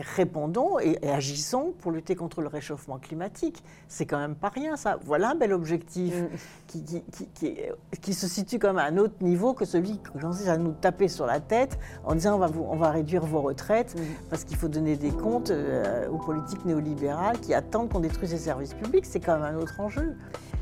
répondons 0.03 0.79
et, 0.79 0.99
agissons 1.09 1.73
pour 1.79 1.93
lutter 1.93 2.15
contre 2.15 2.41
le 2.41 2.49
réchauffement 2.49 2.99
climatique. 2.99 3.63
C'est 3.89 4.07
quand 4.07 4.19
même 4.19 4.35
pas 4.35 4.49
rien, 4.49 4.77
ça. 4.77 4.99
Voilà 5.05 5.31
un 5.31 5.35
bel 5.35 5.53
objectif 5.53 6.15
mm. 6.15 6.29
qui, 6.67 6.85
qui, 6.85 7.59
qui, 8.01 8.15
se 8.15 8.27
situe 8.27 8.59
comme 8.59 8.79
à 8.79 8.85
un 8.85 8.97
autre 8.99 9.15
niveau 9.21 9.55
que 9.55 9.65
celui 9.65 9.99
que 9.99 10.19
j'en 10.19 10.33
à 10.49 10.57
nous 10.59 10.73
taper 10.73 11.09
sur 11.09 11.27
la 11.27 11.41
tête 11.41 11.79
en 12.05 12.15
disant 12.15 12.37
on 12.37 12.39
va, 12.39 12.51
on 12.59 12.77
va 12.77 12.91
réduire 12.91 13.25
vos 13.25 13.41
retraites 13.41 13.99
mm. 13.99 14.03
parce 14.31 14.45
qu'il 14.45 14.57
faut 14.57 14.69
donner 14.69 14.97
des 14.97 15.11
comptes 15.11 15.51
euh, 15.51 16.09
aux 16.09 16.19
politiques 16.19 16.65
néolibérales 16.65 17.39
qui 17.41 17.55
attendent 17.55 17.91
qu'on 17.91 18.01
détruise 18.01 18.33
les 18.33 18.39
services 18.39 18.75
publics. 18.75 19.07
C'est 19.07 19.21
quand 19.21 19.39
même 19.39 19.57
un 19.57 19.59
autre 19.59 19.81
enjeu. 19.81 20.17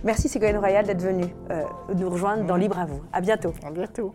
Merci 0.04 0.28
Ségolène 0.28 0.58
Royal 0.58 0.86
d'être 0.86 1.02
venue 1.02 1.34
euh, 1.50 1.62
nous 1.94 2.10
rejoindre 2.10 2.44
dans 2.44 2.56
Libre 2.56 2.78
à 2.78 2.84
vous. 2.84 3.00
À 3.12 3.20
bientôt. 3.20 3.54
À 3.64 3.70
bientôt. 3.70 4.14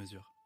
mesure. 0.00 0.39